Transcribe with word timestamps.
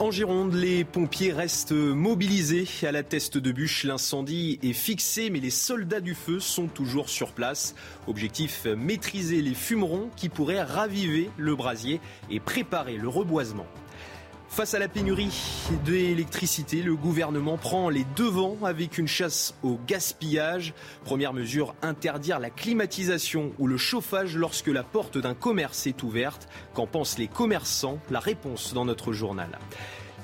En 0.00 0.12
Gironde, 0.12 0.54
les 0.54 0.84
pompiers 0.84 1.32
restent 1.32 1.72
mobilisés. 1.72 2.68
À 2.84 2.92
la 2.92 3.02
teste 3.02 3.36
de 3.36 3.50
bûche, 3.50 3.82
l'incendie 3.82 4.60
est 4.62 4.72
fixé, 4.72 5.28
mais 5.28 5.40
les 5.40 5.50
soldats 5.50 5.98
du 5.98 6.14
feu 6.14 6.38
sont 6.38 6.68
toujours 6.68 7.08
sur 7.08 7.32
place. 7.32 7.74
Objectif, 8.06 8.64
maîtriser 8.66 9.42
les 9.42 9.54
fumerons 9.54 10.08
qui 10.14 10.28
pourraient 10.28 10.62
raviver 10.62 11.30
le 11.36 11.56
brasier 11.56 12.00
et 12.30 12.38
préparer 12.38 12.96
le 12.96 13.08
reboisement. 13.08 13.66
Face 14.48 14.74
à 14.74 14.78
la 14.78 14.88
pénurie 14.88 15.30
d'électricité, 15.84 16.82
le 16.82 16.96
gouvernement 16.96 17.58
prend 17.58 17.90
les 17.90 18.04
devants 18.16 18.56
avec 18.64 18.98
une 18.98 19.06
chasse 19.06 19.54
au 19.62 19.78
gaspillage. 19.86 20.74
Première 21.04 21.32
mesure, 21.32 21.74
interdire 21.82 22.40
la 22.40 22.50
climatisation 22.50 23.52
ou 23.58 23.66
le 23.66 23.76
chauffage 23.76 24.36
lorsque 24.36 24.68
la 24.68 24.82
porte 24.82 25.18
d'un 25.18 25.34
commerce 25.34 25.86
est 25.86 26.02
ouverte. 26.02 26.48
Qu'en 26.74 26.86
pensent 26.86 27.18
les 27.18 27.28
commerçants? 27.28 27.98
La 28.10 28.20
réponse 28.20 28.74
dans 28.74 28.84
notre 28.84 29.12
journal. 29.12 29.58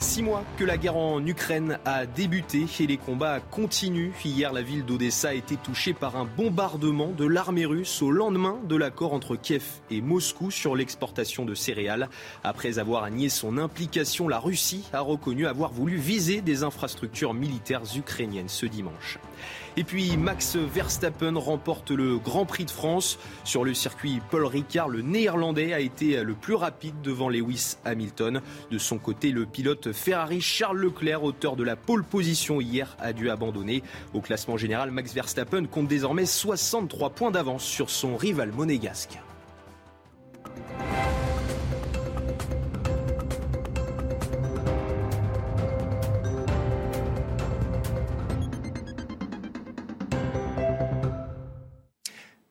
Six 0.05 0.23
mois 0.23 0.45
que 0.59 0.65
la 0.65 0.77
guerre 0.77 0.99
en 0.99 1.27
Ukraine 1.27 1.79
a 1.87 2.05
débuté 2.05 2.67
et 2.79 2.87
les 2.87 2.99
combats 2.99 3.41
continuent. 3.41 4.13
Hier, 4.23 4.53
la 4.53 4.61
ville 4.61 4.85
d'Odessa 4.85 5.31
a 5.31 5.33
été 5.33 5.57
touchée 5.57 5.95
par 5.95 6.17
un 6.17 6.27
bombardement 6.27 7.09
de 7.09 7.25
l'armée 7.25 7.65
russe 7.65 8.03
au 8.03 8.11
lendemain 8.11 8.59
de 8.69 8.77
l'accord 8.77 9.15
entre 9.15 9.35
Kiev 9.35 9.65
et 9.91 10.03
Moscou 10.03 10.51
sur 10.51 10.77
l'exportation 10.77 11.47
de 11.47 11.55
céréales. 11.55 12.11
Après 12.45 12.79
avoir 12.79 13.11
nié 13.11 13.31
son 13.31 13.57
implication, 13.57 14.29
la 14.29 14.39
Russie 14.39 14.85
a 14.93 15.01
reconnu 15.01 15.47
avoir 15.47 15.73
voulu 15.73 15.97
viser 15.97 16.43
des 16.43 16.65
infrastructures 16.65 17.33
militaires 17.33 17.83
ukrainiennes 17.97 18.51
ce 18.51 18.67
dimanche. 18.67 19.19
Et 19.77 19.83
puis 19.83 20.17
Max 20.17 20.55
Verstappen 20.55 21.37
remporte 21.37 21.91
le 21.91 22.19
Grand 22.19 22.47
Prix 22.47 22.65
de 22.65 22.71
France. 22.71 23.19
Sur 23.43 23.65
le 23.65 23.75
circuit 23.75 24.21
Paul 24.31 24.45
Ricard, 24.47 24.89
le 24.89 25.03
néerlandais 25.03 25.73
a 25.73 25.81
été 25.81 26.23
le 26.23 26.35
plus 26.35 26.55
rapide 26.55 26.95
devant 27.03 27.29
Lewis 27.29 27.75
Hamilton. 27.85 28.41
De 28.71 28.79
son 28.79 28.99
côté, 28.99 29.33
le 29.33 29.47
pilote 29.47 29.93
Ferrari 29.93 30.41
Charles 30.41 30.79
Leclerc, 30.79 31.25
auteur 31.25 31.57
de 31.57 31.65
la 31.65 31.75
pole 31.75 32.05
position 32.05 32.61
hier, 32.61 32.97
a 33.01 33.13
dû 33.13 33.31
abandonner. 33.31 33.83
Au 34.13 34.21
classement 34.21 34.57
général, 34.57 34.93
Max 34.93 35.13
Verstappen 35.13 35.67
compte 35.67 35.89
désormais 35.89 36.27
63 36.27 37.11
points 37.11 37.33
d'avance 37.33 37.65
sur 37.65 37.91
son 37.91 38.17
rival 38.17 38.53
monégasque. 38.53 39.19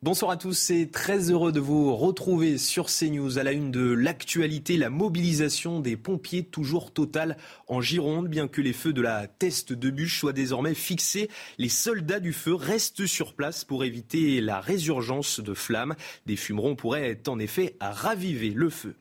Bonsoir 0.04 0.32
à 0.32 0.36
tous 0.36 0.70
et 0.70 0.90
très 0.90 1.32
heureux 1.32 1.54
de 1.54 1.62
vous 1.62 1.96
retrouver 1.96 2.58
sur 2.58 2.88
CNews 2.88 3.38
à 3.38 3.44
la 3.44 3.54
une 3.54 3.72
de 3.72 3.90
l'actualité, 3.90 4.76
la 4.76 4.90
mobilisation 4.90 5.80
des 5.80 5.96
pompiers 5.96 6.44
toujours 6.44 6.92
totale 6.92 7.38
en 7.70 7.80
Gironde. 7.80 8.28
Bien 8.28 8.50
que 8.50 8.60
les 8.60 8.74
feux 8.74 8.92
de 8.92 9.02
la 9.02 9.28
teste 9.28 9.72
de 9.72 9.90
bûche 9.90 10.20
soient 10.20 10.34
désormais 10.34 10.74
fixés, 10.74 11.30
les 11.58 11.70
soldats 11.70 12.20
du 12.20 12.34
feu 12.34 12.54
restent 12.54 13.06
sur 13.06 13.34
place 13.34 13.64
pour 13.64 13.86
éviter 13.86 14.42
la 14.42 14.60
résurgence 14.60 15.40
de 15.40 15.54
flammes. 15.54 15.96
Des 16.26 16.36
fumerons 16.36 16.76
pourraient 16.76 17.22
en 17.28 17.40
effet 17.40 17.78
raviver 17.80 18.50
le 18.50 18.70
feu. 18.70 18.96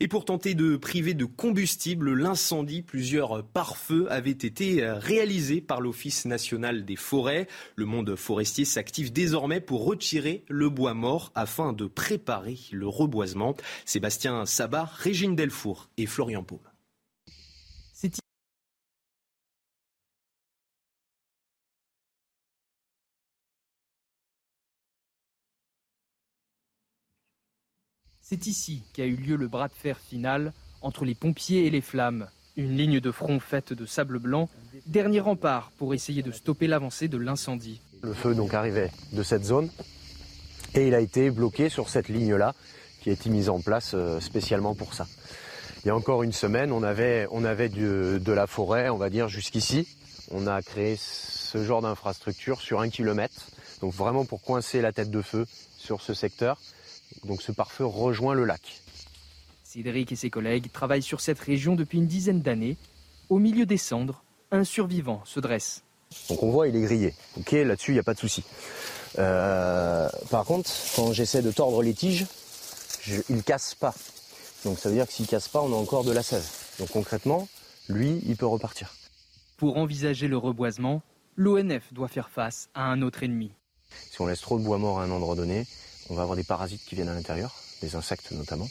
Et 0.00 0.06
pour 0.06 0.24
tenter 0.24 0.54
de 0.54 0.76
priver 0.76 1.14
de 1.14 1.24
combustible 1.24 2.12
l'incendie, 2.12 2.82
plusieurs 2.82 3.42
pare-feux 3.42 4.06
avaient 4.10 4.30
été 4.30 4.88
réalisés 4.88 5.60
par 5.60 5.80
l'Office 5.80 6.24
national 6.24 6.84
des 6.84 6.94
forêts. 6.94 7.48
Le 7.74 7.84
monde 7.84 8.14
forestier 8.14 8.64
s'active 8.64 9.12
désormais 9.12 9.60
pour 9.60 9.84
retirer 9.84 10.44
le 10.48 10.68
bois 10.68 10.94
mort 10.94 11.32
afin 11.34 11.72
de 11.72 11.86
préparer 11.86 12.58
le 12.70 12.86
reboisement. 12.86 13.56
Sébastien 13.86 14.46
Sabat, 14.46 14.84
Régine 14.84 15.34
Delfour 15.34 15.88
et 15.96 16.06
Florian 16.06 16.44
Paume. 16.44 16.67
C'est 28.30 28.46
ici 28.46 28.82
qu'a 28.92 29.06
eu 29.06 29.16
lieu 29.16 29.36
le 29.36 29.48
bras 29.48 29.68
de 29.68 29.72
fer 29.72 29.98
final 29.98 30.52
entre 30.82 31.06
les 31.06 31.14
pompiers 31.14 31.64
et 31.64 31.70
les 31.70 31.80
flammes. 31.80 32.28
Une 32.58 32.76
ligne 32.76 33.00
de 33.00 33.10
front 33.10 33.40
faite 33.40 33.72
de 33.72 33.86
sable 33.86 34.18
blanc, 34.18 34.50
dernier 34.84 35.20
rempart 35.20 35.72
pour 35.78 35.94
essayer 35.94 36.22
de 36.22 36.30
stopper 36.30 36.66
l'avancée 36.66 37.08
de 37.08 37.16
l'incendie. 37.16 37.80
Le 38.02 38.12
feu 38.12 38.34
donc 38.34 38.52
arrivait 38.52 38.90
de 39.14 39.22
cette 39.22 39.44
zone 39.44 39.70
et 40.74 40.88
il 40.88 40.94
a 40.94 41.00
été 41.00 41.30
bloqué 41.30 41.70
sur 41.70 41.88
cette 41.88 42.10
ligne-là 42.10 42.54
qui 43.00 43.08
a 43.08 43.14
été 43.14 43.30
mise 43.30 43.48
en 43.48 43.62
place 43.62 43.92
euh, 43.94 44.20
spécialement 44.20 44.74
pour 44.74 44.92
ça. 44.92 45.06
Il 45.82 45.88
y 45.88 45.90
a 45.90 45.96
encore 45.96 46.22
une 46.22 46.32
semaine, 46.32 46.70
on 46.70 46.82
avait, 46.82 47.26
de 47.30 48.32
la 48.32 48.46
forêt, 48.46 48.90
on 48.90 48.98
va 48.98 49.08
dire, 49.08 49.28
jusqu'ici. 49.28 49.88
On 50.32 50.46
a 50.46 50.60
créé 50.60 50.98
ce 51.00 51.64
genre 51.64 51.80
d'infrastructure 51.80 52.60
sur 52.60 52.80
un 52.80 52.90
kilomètre, 52.90 53.48
donc 53.80 53.94
vraiment 53.94 54.26
pour 54.26 54.42
coincer 54.42 54.82
la 54.82 54.92
tête 54.92 55.10
de 55.10 55.22
feu 55.22 55.46
sur 55.78 56.02
ce 56.02 56.12
secteur. 56.12 56.60
Donc 57.24 57.42
ce 57.42 57.52
pare-feu 57.52 57.84
rejoint 57.84 58.34
le 58.34 58.44
lac. 58.44 58.80
Cédric 59.64 60.12
et 60.12 60.16
ses 60.16 60.30
collègues 60.30 60.72
travaillent 60.72 61.02
sur 61.02 61.20
cette 61.20 61.38
région 61.38 61.74
depuis 61.74 61.98
une 61.98 62.06
dizaine 62.06 62.40
d'années. 62.40 62.76
Au 63.28 63.38
milieu 63.38 63.66
des 63.66 63.76
cendres, 63.76 64.24
un 64.50 64.64
survivant 64.64 65.22
se 65.24 65.40
dresse. 65.40 65.82
Donc 66.30 66.42
on 66.42 66.50
voit, 66.50 66.68
il 66.68 66.76
est 66.76 66.80
grillé. 66.80 67.14
Ok, 67.36 67.52
là-dessus, 67.52 67.90
il 67.90 67.94
n'y 67.94 68.00
a 68.00 68.04
pas 68.04 68.14
de 68.14 68.18
souci. 68.18 68.44
Euh, 69.18 70.08
par 70.30 70.44
contre, 70.44 70.70
quand 70.96 71.12
j'essaie 71.12 71.42
de 71.42 71.50
tordre 71.50 71.82
les 71.82 71.92
tiges, 71.92 72.26
je, 73.02 73.20
il 73.28 73.42
casse 73.42 73.74
pas. 73.74 73.94
Donc 74.64 74.78
ça 74.78 74.88
veut 74.88 74.94
dire 74.94 75.06
que 75.06 75.12
s'il 75.12 75.26
casse 75.26 75.48
pas, 75.48 75.60
on 75.60 75.72
a 75.72 75.76
encore 75.76 76.04
de 76.04 76.12
la 76.12 76.22
sève. 76.22 76.46
Donc 76.78 76.90
concrètement, 76.90 77.48
lui, 77.88 78.22
il 78.26 78.36
peut 78.36 78.46
repartir. 78.46 78.94
Pour 79.56 79.76
envisager 79.76 80.28
le 80.28 80.38
reboisement, 80.38 81.02
l'ONF 81.36 81.92
doit 81.92 82.08
faire 82.08 82.30
face 82.30 82.68
à 82.74 82.84
un 82.84 83.02
autre 83.02 83.22
ennemi. 83.22 83.52
Si 84.10 84.20
on 84.20 84.26
laisse 84.26 84.40
trop 84.40 84.58
de 84.58 84.64
bois 84.64 84.78
mort 84.78 85.00
à 85.00 85.04
un 85.04 85.10
endroit 85.10 85.34
donné, 85.34 85.66
on 86.10 86.14
va 86.14 86.22
avoir 86.22 86.36
des 86.36 86.44
parasites 86.44 86.82
qui 86.86 86.94
viennent 86.94 87.08
à 87.08 87.14
l'intérieur, 87.14 87.54
des 87.82 87.96
insectes 87.96 88.30
notamment. 88.32 88.68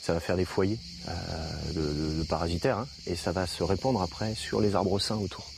Ça 0.00 0.12
va 0.12 0.20
faire 0.20 0.36
des 0.36 0.44
foyers 0.44 0.78
euh, 1.08 1.72
de, 1.74 2.22
parasitaires 2.24 2.78
hein, 2.78 2.88
et 3.06 3.16
ça 3.16 3.32
va 3.32 3.46
se 3.46 3.62
répandre 3.62 4.02
après 4.02 4.34
sur 4.34 4.60
les 4.60 4.74
arbres 4.74 4.98
sains 4.98 5.16
autour. 5.16 5.50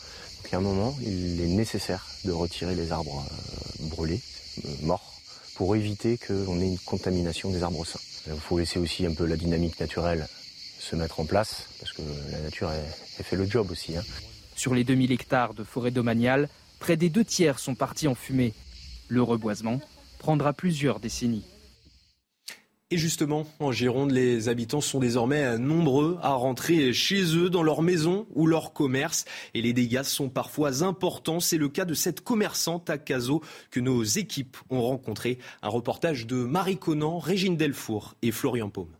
Donc 0.43 0.55
à 0.55 0.57
un 0.57 0.61
moment, 0.61 0.97
il 1.03 1.41
est 1.41 1.49
nécessaire 1.49 2.07
de 2.25 2.33
retirer 2.33 2.75
les 2.75 2.93
arbres 2.93 3.25
euh, 3.31 3.89
brûlés, 3.89 4.21
euh, 4.65 4.69
morts, 4.83 5.15
pour 5.55 5.77
éviter 5.77 6.19
qu'on 6.19 6.61
ait 6.61 6.67
une 6.69 6.79
contamination 6.79 7.51
des 7.51 7.63
arbres 7.63 7.85
sains. 7.85 8.01
Il 8.27 8.41
faut 8.41 8.59
laisser 8.59 8.79
aussi 8.79 9.05
un 9.07 9.13
peu 9.13 9.27
la 9.27 9.37
dynamique 9.37 9.79
naturelle 9.81 10.27
se 10.79 10.97
mettre 10.97 11.21
en 11.21 11.25
place, 11.25 11.65
parce 11.81 11.93
que 11.93 12.03
la 12.31 12.39
nature, 12.39 12.71
elle 12.71 13.25
fait 13.25 13.37
le 13.37 13.47
job 13.47 13.71
aussi. 13.71 13.97
hein. 13.97 14.03
Sur 14.55 14.75
les 14.75 14.85
2000 14.85 15.13
hectares 15.13 15.55
de 15.55 15.65
forêt 15.65 15.91
domaniale, 15.91 16.49
près 16.79 16.97
des 16.97 17.11
deux 17.11 17.25
tiers 17.25 17.59
sont 17.59 17.75
partis 17.75 18.09
en 18.09 18.15
fumée. 18.15 18.55
Le 19.09 19.23
reboisement 19.23 19.81
prendra 20.19 20.53
plusieurs 20.53 21.01
décennies. 21.01 21.45
Et 22.91 22.97
justement, 22.97 23.47
en 23.61 23.71
Gironde, 23.71 24.13
les 24.13 24.49
habitants 24.49 24.81
sont 24.81 24.99
désormais 24.99 25.59
nombreux 25.59 26.19
à 26.23 26.33
rentrer 26.33 26.95
chez 26.95 27.37
eux, 27.37 27.51
dans 27.51 27.63
leur 27.63 27.83
maison 27.83 28.27
ou 28.35 28.47
leur 28.47 28.73
commerce. 28.73 29.27
Et 29.53 29.61
les 29.61 29.75
dégâts 29.75 30.05
sont 30.05 30.31
parfois 30.31 30.83
importants. 30.83 31.39
C'est 31.39 31.59
le 31.59 31.69
cas 31.69 31.85
de 31.85 31.93
cette 31.93 32.23
commerçante 32.23 32.89
à 32.89 32.97
Cazaux 32.97 33.43
que 33.71 33.81
nos 33.81 34.03
équipes 34.05 34.57
ont 34.71 34.81
rencontré. 34.81 35.39
Un 35.61 35.69
reportage 35.69 36.27
de 36.27 36.37
Marie 36.37 36.79
Conan, 36.79 37.19
Régine 37.19 37.59
Delfour 37.59 38.15
et 38.23 38.33
Florian 38.33 38.71
Paume. 38.71 38.98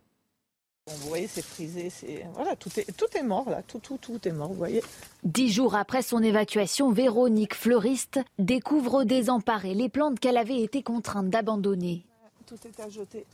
Bon, 0.89 0.95
vous 1.03 1.09
voyez, 1.09 1.27
c'est 1.27 1.45
frisé, 1.45 1.91
c'est 1.91 2.25
voilà, 2.33 2.57
tout 2.57 2.71
est 2.79 2.97
tout 2.97 3.15
est 3.15 3.23
mort 3.23 3.51
là, 3.51 3.63
tout 3.63 3.79
tout 3.79 3.99
tout 4.01 4.27
est 4.27 4.33
mort, 4.33 4.49
vous 4.49 4.55
voyez. 4.55 4.83
Dix 5.23 5.51
jours 5.51 5.75
après 5.75 6.01
son 6.01 6.23
évacuation, 6.23 6.91
Véronique, 6.91 7.55
fleuriste, 7.55 8.21
découvre 8.39 9.05
désemparée 9.05 9.75
les 9.75 9.91
plantes 9.91 10.19
qu'elle 10.19 10.39
avait 10.39 10.63
été 10.63 10.83
contrainte 10.83 11.29
d'abandonner. 11.29 12.07
Tout 12.47 12.57
est 12.65 12.81
à 12.81 12.89
jeter. 12.89 13.27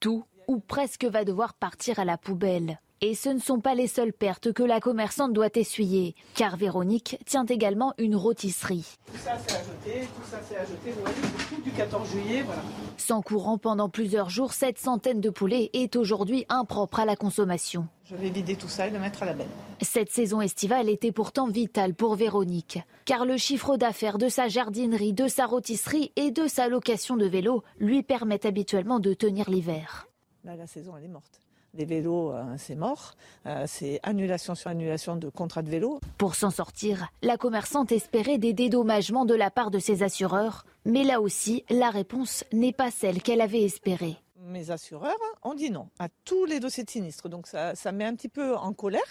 Tout 0.00 0.24
ou 0.48 0.58
presque 0.58 1.06
va 1.06 1.24
devoir 1.24 1.54
partir 1.54 1.98
à 1.98 2.04
la 2.04 2.18
poubelle. 2.18 2.78
Et 3.00 3.14
ce 3.14 3.28
ne 3.28 3.38
sont 3.38 3.60
pas 3.60 3.76
les 3.76 3.86
seules 3.86 4.12
pertes 4.12 4.52
que 4.52 4.64
la 4.64 4.80
commerçante 4.80 5.32
doit 5.32 5.50
essuyer, 5.54 6.16
car 6.34 6.56
Véronique 6.56 7.16
tient 7.26 7.46
également 7.46 7.94
une 7.96 8.16
rôtisserie. 8.16 8.98
Tout 9.06 9.18
ça 9.18 9.38
c'est 9.46 9.54
ajouté, 9.54 10.08
tout 10.16 10.28
ça 10.28 10.38
c'est 10.42 10.56
ajouté, 10.56 10.90
vous 10.90 11.02
voyez, 11.02 11.16
tout 11.48 11.62
du 11.62 11.70
14 11.70 12.10
juillet, 12.10 12.42
voilà. 12.42 12.60
Sans 12.96 13.22
courant 13.22 13.56
pendant 13.56 13.88
plusieurs 13.88 14.30
jours, 14.30 14.52
cette 14.52 14.78
centaine 14.78 15.20
de 15.20 15.30
poulets 15.30 15.70
est 15.74 15.94
aujourd'hui 15.94 16.44
impropre 16.48 16.98
à 16.98 17.04
la 17.04 17.14
consommation. 17.14 17.86
Je 18.04 18.16
vais 18.16 18.30
vider 18.30 18.56
tout 18.56 18.68
ça 18.68 18.88
et 18.88 18.90
le 18.90 18.98
mettre 18.98 19.22
à 19.22 19.26
la 19.26 19.34
benne. 19.34 19.46
Cette 19.80 20.10
saison 20.10 20.40
estivale 20.40 20.88
était 20.88 21.12
pourtant 21.12 21.46
vitale 21.46 21.94
pour 21.94 22.16
Véronique, 22.16 22.80
car 23.04 23.26
le 23.26 23.36
chiffre 23.36 23.76
d'affaires 23.76 24.18
de 24.18 24.28
sa 24.28 24.48
jardinerie, 24.48 25.12
de 25.12 25.28
sa 25.28 25.46
rôtisserie 25.46 26.10
et 26.16 26.32
de 26.32 26.48
sa 26.48 26.68
location 26.68 27.16
de 27.16 27.26
vélo 27.26 27.62
lui 27.78 28.02
permettent 28.02 28.46
habituellement 28.46 28.98
de 28.98 29.14
tenir 29.14 29.48
l'hiver. 29.48 30.08
Là, 30.42 30.56
la 30.56 30.66
saison, 30.66 30.96
elle 30.96 31.04
est 31.04 31.08
morte. 31.08 31.40
Les 31.74 31.84
vélos, 31.84 32.32
euh, 32.32 32.44
c'est 32.56 32.74
mort. 32.74 33.14
Euh, 33.46 33.64
c'est 33.66 34.00
annulation 34.02 34.54
sur 34.54 34.70
annulation 34.70 35.16
de 35.16 35.28
contrats 35.28 35.62
de 35.62 35.70
vélo. 35.70 36.00
Pour 36.16 36.34
s'en 36.34 36.50
sortir, 36.50 37.08
la 37.22 37.36
commerçante 37.36 37.92
espérait 37.92 38.38
des 38.38 38.52
dédommagements 38.52 39.26
de 39.26 39.34
la 39.34 39.50
part 39.50 39.70
de 39.70 39.78
ses 39.78 40.02
assureurs, 40.02 40.64
mais 40.84 41.04
là 41.04 41.20
aussi, 41.20 41.64
la 41.68 41.90
réponse 41.90 42.44
n'est 42.52 42.72
pas 42.72 42.90
celle 42.90 43.22
qu'elle 43.22 43.40
avait 43.40 43.62
espérée. 43.62 44.16
Mes 44.40 44.70
assureurs 44.70 45.14
ont 45.42 45.52
dit 45.52 45.70
non 45.70 45.88
à 45.98 46.08
tous 46.24 46.46
les 46.46 46.58
dossiers 46.58 46.84
de 46.84 46.90
sinistre. 46.90 47.28
Donc 47.28 47.46
ça, 47.46 47.74
ça 47.74 47.92
met 47.92 48.06
un 48.06 48.14
petit 48.14 48.30
peu 48.30 48.56
en 48.56 48.72
colère 48.72 49.02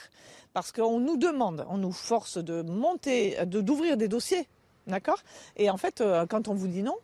parce 0.54 0.72
qu'on 0.72 1.00
nous 1.00 1.18
demande, 1.18 1.64
on 1.70 1.78
nous 1.78 1.92
force 1.92 2.40
de 2.40 2.64
monter, 2.64 3.46
de 3.46 3.62
d'ouvrir 3.62 3.98
des 3.98 4.08
dossiers, 4.08 4.48
d'accord? 4.88 5.20
Et 5.56 5.70
en 5.70 5.78
fait, 5.78 6.02
euh, 6.02 6.26
quand 6.26 6.48
on 6.48 6.56
vous 6.56 6.68
dit 6.68 6.82
non, 6.82 6.98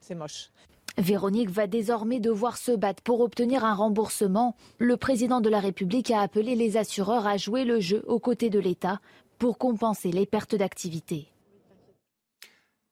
c'est 0.00 0.16
moche. 0.16 0.50
Véronique 0.98 1.50
va 1.50 1.66
désormais 1.66 2.20
devoir 2.20 2.56
se 2.56 2.72
battre 2.72 3.02
pour 3.02 3.20
obtenir 3.20 3.64
un 3.64 3.74
remboursement. 3.74 4.56
Le 4.78 4.96
président 4.96 5.42
de 5.42 5.50
la 5.50 5.60
République 5.60 6.10
a 6.10 6.20
appelé 6.20 6.54
les 6.54 6.78
assureurs 6.78 7.26
à 7.26 7.36
jouer 7.36 7.64
le 7.64 7.80
jeu 7.80 8.02
aux 8.06 8.18
côtés 8.18 8.48
de 8.48 8.58
l'État 8.58 9.00
pour 9.38 9.58
compenser 9.58 10.10
les 10.10 10.24
pertes 10.24 10.54
d'activité. 10.54 11.28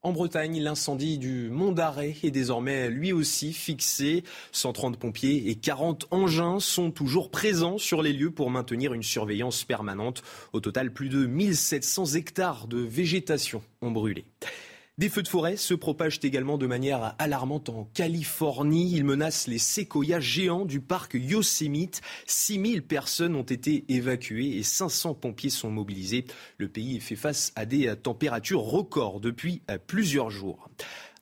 En 0.03 0.13
Bretagne, 0.13 0.61
l'incendie 0.61 1.17
du 1.17 1.49
Mont 1.49 1.73
d'Arrêt 1.73 2.15
est 2.23 2.31
désormais 2.31 2.91
lui 2.91 3.15
aussi 3.15 3.55
fixé. 3.55 4.23
130 4.53 4.99
pompiers 4.99 5.49
et 5.49 5.55
40 5.55 6.09
engins 6.11 6.61
sont 6.61 6.91
toujours 6.91 7.31
présents 7.31 7.79
sur 7.79 8.03
les 8.03 8.13
lieux 8.13 8.31
pour 8.31 8.51
maintenir 8.51 8.93
une 8.93 9.03
surveillance 9.03 9.65
permanente. 9.65 10.23
Au 10.53 10.61
total, 10.61 10.93
plus 10.93 11.09
de 11.09 11.25
1700 11.25 12.17
hectares 12.17 12.67
de 12.67 12.81
végétation 12.81 13.63
ont 13.81 13.93
brûlé. 13.93 14.27
Des 14.97 15.09
feux 15.09 15.25
de 15.25 15.29
forêt 15.29 15.57
se 15.57 15.75
propagent 15.75 16.21
également 16.23 16.57
de 16.57 16.69
manière 16.69 17.17
alarmante 17.19 17.69
en 17.69 17.91
Californie. 17.95 18.93
Ils 18.93 19.03
menacent 19.03 19.49
les 19.49 19.59
séquoias 19.59 20.21
géants 20.21 20.65
du 20.65 20.81
parc 20.81 21.15
Yosemite. 21.15 22.01
6000 22.29 22.87
personnes 22.87 23.35
ont 23.35 23.43
été 23.43 23.85
évacuées 23.89 24.57
et 24.57 24.63
500 24.63 25.15
pompiers 25.15 25.51
sont 25.51 25.71
mobilisés. 25.71 26.27
Le 26.59 26.69
pays 26.69 27.01
fait 27.01 27.17
face 27.17 27.53
à 27.57 27.67
des 27.67 27.93
températures 27.97 28.61
records 28.61 29.19
depuis 29.19 29.63
plusieurs 29.89 30.31
jours. 30.31 30.69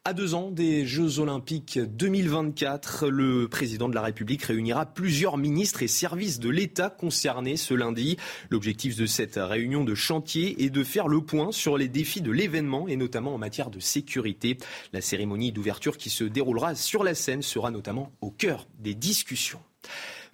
À 0.04 0.14
deux 0.14 0.34
ans 0.34 0.50
des 0.50 0.84
Jeux 0.84 1.20
Olympiques 1.20 1.78
2024, 1.78 3.06
le 3.06 3.46
président 3.46 3.88
de 3.88 3.94
la 3.94 4.02
République 4.02 4.42
réunira 4.42 4.84
plusieurs 4.84 5.38
ministres 5.38 5.84
et 5.84 5.86
services 5.86 6.40
de 6.40 6.48
l'État 6.48 6.90
concernés 6.90 7.56
ce 7.56 7.72
lundi. 7.72 8.16
L'objectif 8.50 8.96
de 8.96 9.06
cette 9.06 9.36
réunion 9.36 9.84
de 9.84 9.94
chantier 9.94 10.64
est 10.64 10.70
de 10.70 10.82
faire 10.82 11.06
le 11.06 11.20
point 11.20 11.52
sur 11.52 11.78
les 11.78 11.86
défis 11.86 12.20
de 12.20 12.32
l'événement 12.32 12.88
et 12.88 12.96
notamment 12.96 13.32
en 13.32 13.38
matière 13.38 13.70
de 13.70 13.78
sécurité. 13.78 14.58
La 14.92 15.00
cérémonie 15.00 15.52
d'ouverture 15.52 15.96
qui 15.96 16.10
se 16.10 16.24
déroulera 16.24 16.74
sur 16.74 17.04
la 17.04 17.14
scène 17.14 17.42
sera 17.42 17.70
notamment 17.70 18.10
au 18.20 18.32
cœur 18.32 18.66
des 18.80 18.94
discussions. 18.94 19.60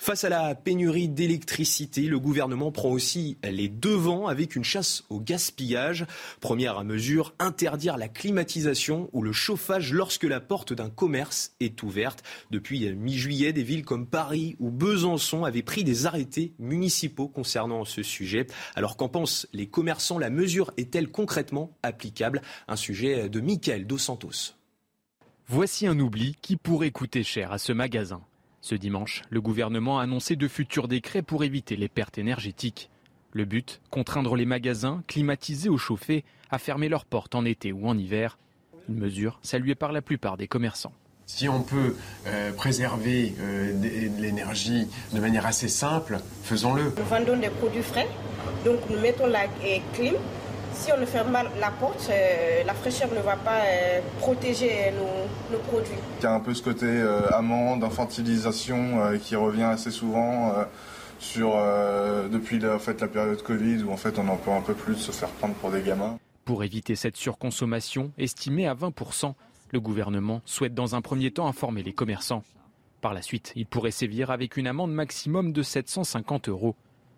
Face 0.00 0.22
à 0.22 0.28
la 0.28 0.54
pénurie 0.54 1.08
d'électricité, 1.08 2.02
le 2.02 2.20
gouvernement 2.20 2.70
prend 2.70 2.88
aussi 2.88 3.36
les 3.42 3.68
devants 3.68 4.28
avec 4.28 4.54
une 4.54 4.62
chasse 4.62 5.02
au 5.10 5.20
gaspillage. 5.20 6.06
Première 6.40 6.84
mesure, 6.84 7.34
interdire 7.40 7.96
la 7.96 8.08
climatisation 8.08 9.10
ou 9.12 9.22
le 9.22 9.32
chauffage 9.32 9.92
lorsque 9.92 10.22
la 10.22 10.40
porte 10.40 10.72
d'un 10.72 10.88
commerce 10.88 11.52
est 11.58 11.82
ouverte. 11.82 12.22
Depuis 12.52 12.88
mi-juillet, 12.94 13.52
des 13.52 13.64
villes 13.64 13.84
comme 13.84 14.06
Paris 14.06 14.56
ou 14.60 14.70
Besançon 14.70 15.44
avaient 15.44 15.62
pris 15.62 15.82
des 15.82 16.06
arrêtés 16.06 16.54
municipaux 16.60 17.28
concernant 17.28 17.84
ce 17.84 18.04
sujet. 18.04 18.46
Alors 18.76 18.96
qu'en 18.96 19.08
pensent 19.08 19.48
les 19.52 19.66
commerçants 19.66 20.18
La 20.18 20.30
mesure 20.30 20.72
est-elle 20.76 21.10
concrètement 21.10 21.76
applicable? 21.82 22.42
Un 22.68 22.76
sujet 22.76 23.28
de 23.28 23.40
Michael 23.40 23.86
Dos 23.86 23.98
Santos. 23.98 24.54
Voici 25.48 25.88
un 25.88 25.98
oubli 25.98 26.36
qui 26.40 26.56
pourrait 26.56 26.92
coûter 26.92 27.24
cher 27.24 27.50
à 27.50 27.58
ce 27.58 27.72
magasin. 27.72 28.22
Ce 28.60 28.74
dimanche, 28.74 29.22
le 29.30 29.40
gouvernement 29.40 29.98
a 29.98 30.02
annoncé 30.02 30.36
de 30.36 30.48
futurs 30.48 30.88
décrets 30.88 31.22
pour 31.22 31.44
éviter 31.44 31.76
les 31.76 31.88
pertes 31.88 32.18
énergétiques. 32.18 32.90
Le 33.32 33.44
but, 33.44 33.80
contraindre 33.90 34.34
les 34.34 34.46
magasins, 34.46 35.02
climatisés 35.06 35.68
ou 35.68 35.78
chauffés, 35.78 36.24
à 36.50 36.58
fermer 36.58 36.88
leurs 36.88 37.04
portes 37.04 37.34
en 37.34 37.44
été 37.44 37.72
ou 37.72 37.86
en 37.86 37.96
hiver. 37.96 38.38
Une 38.88 38.96
mesure 38.96 39.38
saluée 39.42 39.74
par 39.74 39.92
la 39.92 40.02
plupart 40.02 40.36
des 40.36 40.48
commerçants. 40.48 40.92
Si 41.26 41.46
on 41.48 41.62
peut 41.62 41.94
euh, 42.26 42.52
préserver 42.52 43.34
euh, 43.38 43.74
de 43.74 44.22
l'énergie 44.22 44.88
de 45.12 45.20
manière 45.20 45.44
assez 45.44 45.68
simple, 45.68 46.18
faisons-le. 46.42 46.84
Nous 46.96 47.04
vendons 47.04 47.36
des 47.36 47.50
produits 47.50 47.82
frais, 47.82 48.08
donc 48.64 48.78
nous 48.88 48.98
mettons 48.98 49.26
la 49.26 49.46
clim 49.92 50.14
si 50.78 50.92
on 50.92 51.00
ne 51.00 51.06
ferme 51.06 51.32
pas 51.32 51.44
la 51.60 51.70
porte, 51.70 52.08
euh, 52.10 52.62
la 52.64 52.74
fraîcheur 52.74 53.10
ne 53.12 53.20
va 53.20 53.36
pas 53.36 53.60
euh, 53.64 54.00
protéger 54.20 54.92
nos, 54.92 55.58
produits. 55.58 55.90
Il 56.20 56.22
y 56.22 56.26
a 56.26 56.32
un 56.32 56.40
peu 56.40 56.54
ce 56.54 56.62
côté 56.62 56.86
euh, 56.86 57.28
amende, 57.32 57.82
infantilisation 57.82 59.18
qui 59.22 59.34
revient 59.34 59.64
assez 59.64 59.90
souvent 59.90 60.54
sur, 61.18 61.56
depuis 62.30 62.58
la, 62.58 62.78
fait, 62.78 63.00
la 63.00 63.08
période 63.08 63.42
Covid 63.42 63.82
où 63.82 63.90
en 63.90 63.96
fait 63.96 64.18
on 64.18 64.28
en 64.28 64.36
peut 64.36 64.50
un 64.50 64.60
peu 64.60 64.74
plus 64.74 64.96
se 64.96 65.10
faire 65.10 65.30
prendre 65.30 65.54
pour 65.54 65.70
des 65.70 65.82
gamins. 65.82 66.18
Pour 66.44 66.64
éviter 66.64 66.94
cette 66.94 67.16
surconsommation, 67.16 68.12
estimée 68.18 68.68
à 68.68 68.74
20%, 68.74 69.34
le 69.70 69.80
gouvernement 69.80 70.40
souhaite 70.44 70.74
dans 70.74 70.94
un 70.94 71.00
premier 71.00 71.30
temps 71.30 71.46
informer 71.46 71.82
les 71.82 71.92
commerçants. 71.92 72.42
Par 73.00 73.14
la 73.14 73.22
suite, 73.22 73.52
il 73.56 73.66
pourrait 73.66 73.90
sévir 73.90 74.30
avec 74.30 74.56
une 74.56 74.66
amende 74.66 74.92
maximum 74.92 75.52
de 75.52 75.62
750 75.62 76.48
euros. 76.48 76.76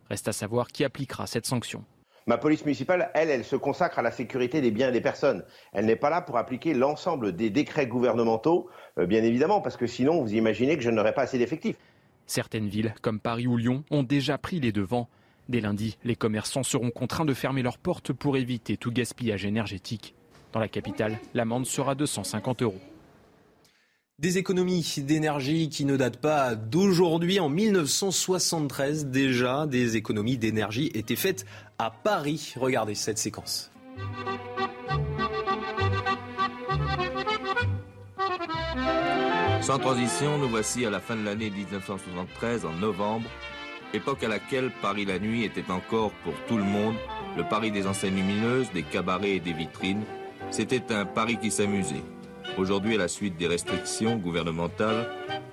Reste 0.09 0.29
à 0.29 0.33
savoir 0.33 0.69
qui 0.69 0.85
appliquera 0.85 1.27
cette 1.27 1.47
sanction. 1.47 1.85
Ma 2.31 2.39
police 2.39 2.65
municipale, 2.65 3.11
elle, 3.15 3.29
elle 3.29 3.45
se 3.45 3.57
consacre 3.57 3.99
à 3.99 4.03
la 4.03 4.13
sécurité 4.13 4.61
des 4.61 4.71
biens 4.71 4.91
et 4.91 4.93
des 4.93 5.01
personnes. 5.01 5.43
Elle 5.73 5.87
n'est 5.87 5.97
pas 5.97 6.11
là 6.11 6.21
pour 6.21 6.39
appliquer 6.39 6.75
l'ensemble 6.75 7.35
des 7.35 7.51
décrets 7.51 7.89
gouvernementaux, 7.89 8.71
euh, 9.01 9.07
bien 9.07 9.25
évidemment, 9.25 9.61
parce 9.61 9.77
que 9.77 9.89
sinon, 9.89 10.23
vous 10.23 10.33
imaginez 10.33 10.77
que 10.77 10.83
je 10.85 10.91
n'aurais 10.91 11.13
pas 11.13 11.23
assez 11.23 11.39
d'effectifs. 11.39 11.75
Certaines 12.27 12.69
villes, 12.69 12.95
comme 13.03 13.19
Paris 13.19 13.49
ou 13.49 13.57
Lyon, 13.57 13.83
ont 13.91 14.05
déjà 14.05 14.39
pris 14.39 14.61
les 14.61 14.71
devants. 14.71 15.09
Dès 15.49 15.61
lundi, 15.61 15.99
les 16.05 16.15
commerçants 16.15 16.63
seront 16.63 16.93
contraints 16.93 17.25
de 17.25 17.35
fermer 17.35 17.63
leurs 17.63 17.79
portes 17.79 18.13
pour 18.13 18.37
éviter 18.37 18.77
tout 18.77 18.93
gaspillage 18.93 19.45
énergétique. 19.45 20.15
Dans 20.53 20.61
la 20.61 20.69
capitale, 20.69 21.19
l'amende 21.35 21.67
sera 21.67 21.97
de 21.97 22.07
150 22.07 22.63
euros. 22.63 22.79
Des 24.21 24.37
économies 24.37 24.85
d'énergie 24.99 25.71
qui 25.71 25.87
ne 25.87 25.97
datent 25.97 26.21
pas 26.21 26.55
d'aujourd'hui. 26.55 27.41
En 27.41 27.49
1973 27.49 29.07
déjà, 29.07 29.67
des 29.67 29.97
économies 29.97 30.37
d'énergie 30.37 30.91
étaient 30.93 31.17
faites 31.17 31.47
à 31.79 31.91
Paris. 31.91 32.53
Regardez 32.57 32.95
cette 32.95 33.17
séquence. 33.17 33.73
Sans 39.63 39.79
transition, 39.79 40.37
nous 40.37 40.51
voici 40.51 40.85
à 40.85 40.91
la 40.91 41.01
fin 41.01 41.17
de 41.17 41.25
l'année 41.25 41.49
1973, 41.49 42.67
en 42.67 42.73
novembre, 42.75 43.31
époque 43.95 44.23
à 44.23 44.29
laquelle 44.29 44.71
Paris 44.83 45.07
la 45.07 45.19
nuit 45.19 45.45
était 45.45 45.71
encore 45.71 46.13
pour 46.25 46.35
tout 46.47 46.59
le 46.59 46.65
monde 46.65 46.97
le 47.39 47.45
Paris 47.45 47.71
des 47.71 47.87
enseignes 47.87 48.17
lumineuses, 48.17 48.71
des 48.75 48.83
cabarets 48.83 49.37
et 49.37 49.41
des 49.41 49.55
vitrines. 49.55 50.05
C'était 50.51 50.93
un 50.93 51.07
Paris 51.07 51.39
qui 51.41 51.51
s'amusait. 51.51 52.03
Aujourd'hui, 52.59 52.95
à 52.95 52.99
la 52.99 53.09
suite 53.09 53.37
des 53.37 53.47
restrictions 53.47 54.17
gouvernementales, 54.17 55.07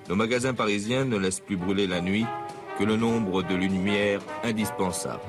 nos 0.08 0.16
magasins 0.16 0.54
parisiens 0.54 1.04
ne 1.04 1.16
laissent 1.16 1.40
plus 1.40 1.56
brûler 1.56 1.86
la 1.86 2.00
nuit 2.00 2.26
que 2.78 2.84
le 2.84 2.96
nombre 2.96 3.42
de 3.42 3.54
lumières 3.54 4.20
indispensables. 4.44 5.22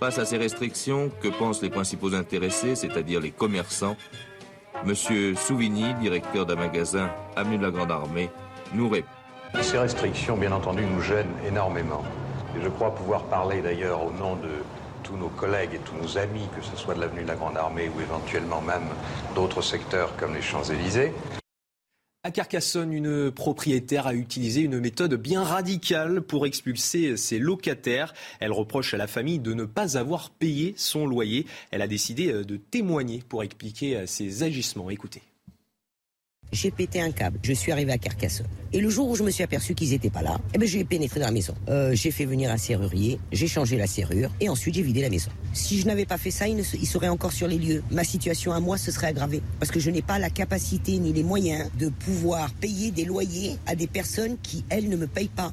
Face 0.00 0.18
à 0.18 0.24
ces 0.24 0.36
restrictions, 0.36 1.10
que 1.20 1.28
pensent 1.28 1.62
les 1.62 1.70
principaux 1.70 2.14
intéressés, 2.14 2.74
c'est-à-dire 2.74 3.20
les 3.20 3.30
commerçants 3.30 3.96
Monsieur 4.84 5.34
Souvigny, 5.34 5.94
directeur 5.94 6.44
d'un 6.46 6.56
magasin 6.56 7.10
avenue 7.34 7.58
de 7.58 7.62
la 7.62 7.70
Grande 7.70 7.90
Armée, 7.90 8.30
nous 8.74 8.88
répond. 8.88 9.08
Ces 9.62 9.78
restrictions, 9.78 10.36
bien 10.36 10.52
entendu, 10.52 10.84
nous 10.84 11.00
gênent 11.00 11.32
énormément. 11.48 12.04
Et 12.56 12.62
je 12.62 12.68
crois 12.68 12.94
pouvoir 12.94 13.24
parler 13.24 13.62
d'ailleurs 13.62 14.04
au 14.04 14.12
nom 14.12 14.36
de 14.36 14.50
tous 15.06 15.16
nos 15.16 15.28
collègues 15.28 15.74
et 15.74 15.78
tous 15.78 15.94
nos 15.96 16.18
amis, 16.18 16.48
que 16.56 16.64
ce 16.64 16.76
soit 16.76 16.94
de 16.94 17.00
l'avenue 17.00 17.22
de 17.22 17.28
la 17.28 17.36
Grande 17.36 17.56
Armée 17.56 17.88
ou 17.96 18.00
éventuellement 18.00 18.60
même 18.60 18.88
d'autres 19.34 19.62
secteurs 19.62 20.16
comme 20.16 20.34
les 20.34 20.42
Champs-Élysées. 20.42 21.12
À 22.24 22.32
Carcassonne, 22.32 22.92
une 22.92 23.30
propriétaire 23.30 24.08
a 24.08 24.14
utilisé 24.14 24.62
une 24.62 24.80
méthode 24.80 25.14
bien 25.14 25.44
radicale 25.44 26.22
pour 26.22 26.44
expulser 26.44 27.16
ses 27.16 27.38
locataires. 27.38 28.14
Elle 28.40 28.50
reproche 28.50 28.94
à 28.94 28.96
la 28.96 29.06
famille 29.06 29.38
de 29.38 29.54
ne 29.54 29.64
pas 29.64 29.96
avoir 29.96 30.30
payé 30.30 30.74
son 30.76 31.06
loyer. 31.06 31.46
Elle 31.70 31.82
a 31.82 31.86
décidé 31.86 32.32
de 32.32 32.56
témoigner 32.56 33.22
pour 33.28 33.44
expliquer 33.44 34.08
ses 34.08 34.42
agissements. 34.42 34.90
Écoutez. 34.90 35.22
J'ai 36.52 36.70
pété 36.70 37.00
un 37.00 37.10
câble. 37.10 37.38
Je 37.42 37.52
suis 37.52 37.72
arrivé 37.72 37.92
à 37.92 37.98
Carcassonne. 37.98 38.46
Et 38.72 38.80
le 38.80 38.88
jour 38.88 39.08
où 39.08 39.16
je 39.16 39.22
me 39.22 39.30
suis 39.30 39.42
aperçu 39.42 39.74
qu'ils 39.74 39.90
n'étaient 39.90 40.10
pas 40.10 40.22
là, 40.22 40.38
eh 40.54 40.58
ben, 40.58 40.68
j'ai 40.68 40.84
pénétré 40.84 41.20
dans 41.20 41.26
la 41.26 41.32
maison. 41.32 41.54
Euh, 41.68 41.94
j'ai 41.94 42.10
fait 42.10 42.24
venir 42.24 42.50
un 42.50 42.56
serrurier, 42.56 43.18
j'ai 43.32 43.46
changé 43.46 43.76
la 43.76 43.86
serrure 43.86 44.30
et 44.40 44.48
ensuite 44.48 44.74
j'ai 44.74 44.82
vidé 44.82 45.02
la 45.02 45.10
maison. 45.10 45.30
Si 45.52 45.80
je 45.80 45.86
n'avais 45.86 46.04
pas 46.04 46.18
fait 46.18 46.30
ça, 46.30 46.46
ils, 46.46 46.64
seraient 46.64 47.08
encore 47.08 47.32
sur 47.32 47.48
les 47.48 47.58
lieux. 47.58 47.82
Ma 47.90 48.04
situation 48.04 48.52
à 48.52 48.60
moi 48.60 48.78
se 48.78 48.90
serait 48.90 49.08
aggravée 49.08 49.42
parce 49.58 49.70
que 49.70 49.80
je 49.80 49.90
n'ai 49.90 50.02
pas 50.02 50.18
la 50.18 50.30
capacité 50.30 50.98
ni 50.98 51.12
les 51.12 51.22
moyens 51.22 51.70
de 51.78 51.88
pouvoir 51.88 52.52
payer 52.54 52.90
des 52.90 53.04
loyers 53.04 53.56
à 53.66 53.74
des 53.74 53.86
personnes 53.86 54.36
qui, 54.42 54.64
elles, 54.68 54.88
ne 54.88 54.96
me 54.96 55.06
payent 55.06 55.28
pas. 55.28 55.52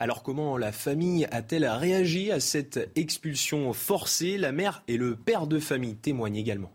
Alors 0.00 0.22
comment 0.22 0.56
la 0.56 0.70
famille 0.70 1.26
a-t-elle 1.32 1.66
réagi 1.66 2.30
à 2.30 2.38
cette 2.38 2.90
expulsion 2.94 3.72
forcée? 3.72 4.38
La 4.38 4.52
mère 4.52 4.84
et 4.86 4.96
le 4.96 5.16
père 5.16 5.48
de 5.48 5.58
famille 5.58 5.96
témoignent 5.96 6.36
également. 6.36 6.70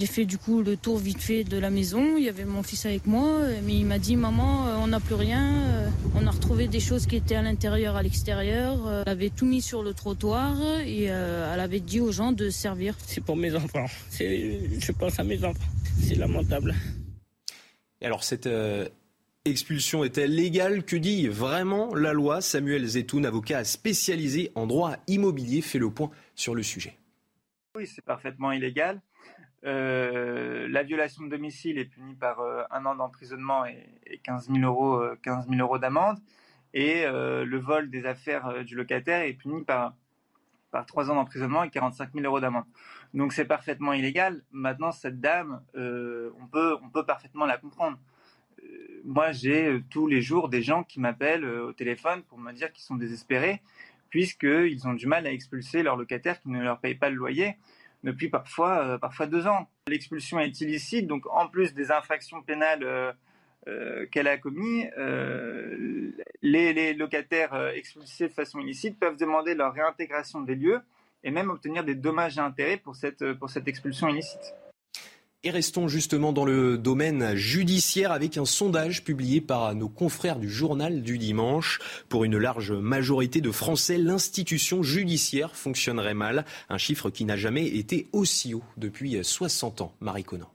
J'ai 0.00 0.06
fait 0.06 0.26
du 0.26 0.38
coup 0.38 0.62
le 0.62 0.76
tour 0.76 0.96
vite 0.96 1.20
fait 1.20 1.42
de 1.42 1.58
la 1.58 1.70
maison. 1.70 2.16
Il 2.16 2.22
y 2.22 2.28
avait 2.28 2.44
mon 2.44 2.62
fils 2.62 2.86
avec 2.86 3.04
moi, 3.04 3.40
mais 3.64 3.74
il 3.74 3.84
m'a 3.84 3.98
dit 3.98 4.14
maman, 4.14 4.68
euh, 4.68 4.76
on 4.76 4.86
n'a 4.86 5.00
plus 5.00 5.16
rien. 5.16 5.52
Euh, 5.56 5.90
on 6.14 6.24
a 6.28 6.30
retrouvé 6.30 6.68
des 6.68 6.78
choses 6.78 7.04
qui 7.04 7.16
étaient 7.16 7.34
à 7.34 7.42
l'intérieur, 7.42 7.96
à 7.96 8.02
l'extérieur. 8.04 8.86
Euh, 8.86 9.02
elle 9.04 9.10
avait 9.10 9.30
tout 9.30 9.44
mis 9.44 9.60
sur 9.60 9.82
le 9.82 9.94
trottoir 9.94 10.56
et 10.82 11.06
elle 11.06 11.58
avait 11.58 11.80
dit 11.80 11.98
aux 11.98 12.12
gens 12.12 12.30
de 12.30 12.48
servir. 12.48 12.94
C'est 13.06 13.24
pour 13.24 13.34
mes 13.34 13.52
enfants. 13.56 13.86
Je 14.20 14.92
pense 14.92 15.18
à 15.18 15.24
mes 15.24 15.42
enfants. 15.42 15.58
C'est 16.00 16.14
lamentable. 16.14 16.76
Et 18.00 18.06
alors 18.06 18.22
cette 18.22 18.48
expulsion 19.44 20.04
est-elle 20.04 20.32
légale? 20.32 20.84
Que 20.84 20.94
dit 20.94 21.26
vraiment 21.26 21.92
la 21.92 22.12
loi? 22.12 22.40
Samuel 22.40 22.86
Zetoun, 22.86 23.26
avocat 23.26 23.64
spécialisé 23.64 24.52
en 24.54 24.68
droit 24.68 24.98
immobilier, 25.08 25.60
fait 25.60 25.80
le 25.80 25.90
point 25.90 26.12
sur 26.36 26.54
le 26.54 26.62
sujet. 26.62 26.96
Oui, 27.74 27.88
c'est 27.92 28.04
parfaitement 28.04 28.52
illégal. 28.52 29.00
Euh, 29.64 30.68
la 30.68 30.82
violation 30.82 31.24
de 31.24 31.28
domicile 31.28 31.78
est 31.78 31.84
punie 31.84 32.14
par 32.14 32.40
euh, 32.40 32.62
un 32.70 32.86
an 32.86 32.94
d'emprisonnement 32.94 33.66
et, 33.66 34.20
15 34.22 34.50
000 34.50 34.58
euros, 34.60 35.02
15 35.22 35.46
euh, 35.50 35.56
euros 35.58 35.78
d'amende. 35.78 36.18
Et 36.74 37.06
le 37.06 37.58
vol 37.58 37.88
des 37.88 38.04
affaires 38.04 38.62
du 38.62 38.76
locataire 38.76 39.22
est 39.22 39.32
puni 39.32 39.64
par, 39.64 39.94
par 40.70 40.84
3 40.84 41.10
ans 41.10 41.14
d'emprisonnement 41.14 41.64
et 41.64 41.70
45 41.70 42.12
000 42.12 42.26
euros 42.26 42.40
d'amende. 42.40 42.66
Donc 43.14 43.32
c'est 43.32 43.46
parfaitement 43.46 43.94
illégal. 43.94 44.42
Maintenant, 44.52 44.92
cette 44.92 45.18
dame, 45.18 45.62
on, 45.74 46.46
peut, 46.52 46.76
on 46.82 46.90
peut 46.90 47.06
parfaitement 47.06 47.46
la 47.46 47.56
comprendre. 47.56 47.98
moi, 49.02 49.32
j'ai 49.32 49.82
tous 49.88 50.06
les 50.06 50.20
jours 50.20 50.50
des 50.50 50.60
gens 50.60 50.84
qui 50.84 51.00
m'appellent 51.00 51.46
au 51.46 51.72
téléphone 51.72 52.22
pour 52.24 52.38
me 52.38 52.52
dire 52.52 52.70
qu'ils 52.70 52.84
sont 52.84 52.96
désespérés, 52.96 53.62
puisqu'ils 54.10 54.86
ont 54.86 54.92
du 54.92 55.06
mal 55.06 55.26
à 55.26 55.32
expulser 55.32 55.82
leur 55.82 55.96
locataire 55.96 56.38
qui 56.42 56.50
ne 56.50 56.62
leur 56.62 56.80
paye 56.80 56.96
pas 56.96 57.08
le 57.08 57.16
loyer 57.16 57.56
depuis 58.04 58.28
parfois, 58.28 58.84
euh, 58.84 58.98
parfois 58.98 59.26
deux 59.26 59.46
ans. 59.46 59.68
L'expulsion 59.88 60.38
est 60.38 60.60
illicite, 60.60 61.06
donc 61.06 61.26
en 61.30 61.48
plus 61.48 61.74
des 61.74 61.90
infractions 61.90 62.42
pénales 62.42 62.84
euh, 62.84 63.12
euh, 63.66 64.06
qu'elle 64.06 64.28
a 64.28 64.38
commises, 64.38 64.88
les, 66.42 66.94
locataires 66.94 67.54
expulsés 67.74 68.28
de 68.28 68.32
façon 68.32 68.60
illicite 68.60 68.98
peuvent 68.98 69.16
demander 69.16 69.54
leur 69.54 69.72
réintégration 69.72 70.40
des 70.40 70.54
lieux 70.54 70.80
et 71.24 71.30
même 71.30 71.50
obtenir 71.50 71.84
des 71.84 71.94
dommages 71.94 72.38
et 72.38 72.40
intérêts 72.40 72.76
pour 72.76 72.96
cette, 72.96 73.32
pour 73.34 73.50
cette 73.50 73.66
expulsion 73.66 74.08
illicite. 74.08 74.54
Et 75.44 75.50
restons 75.50 75.86
justement 75.86 76.32
dans 76.32 76.44
le 76.44 76.76
domaine 76.76 77.36
judiciaire 77.36 78.10
avec 78.10 78.36
un 78.36 78.44
sondage 78.44 79.04
publié 79.04 79.40
par 79.40 79.72
nos 79.76 79.88
confrères 79.88 80.40
du 80.40 80.50
journal 80.50 81.00
du 81.00 81.16
dimanche. 81.16 81.78
Pour 82.08 82.24
une 82.24 82.36
large 82.36 82.72
majorité 82.72 83.40
de 83.40 83.52
Français, 83.52 83.98
l'institution 83.98 84.82
judiciaire 84.82 85.54
fonctionnerait 85.54 86.14
mal, 86.14 86.44
un 86.68 86.76
chiffre 86.76 87.10
qui 87.10 87.24
n'a 87.24 87.36
jamais 87.36 87.68
été 87.68 88.08
aussi 88.10 88.52
haut 88.52 88.64
depuis 88.78 89.22
60 89.22 89.80
ans. 89.80 89.92
Marie 90.00 90.24
Conan. 90.24 90.50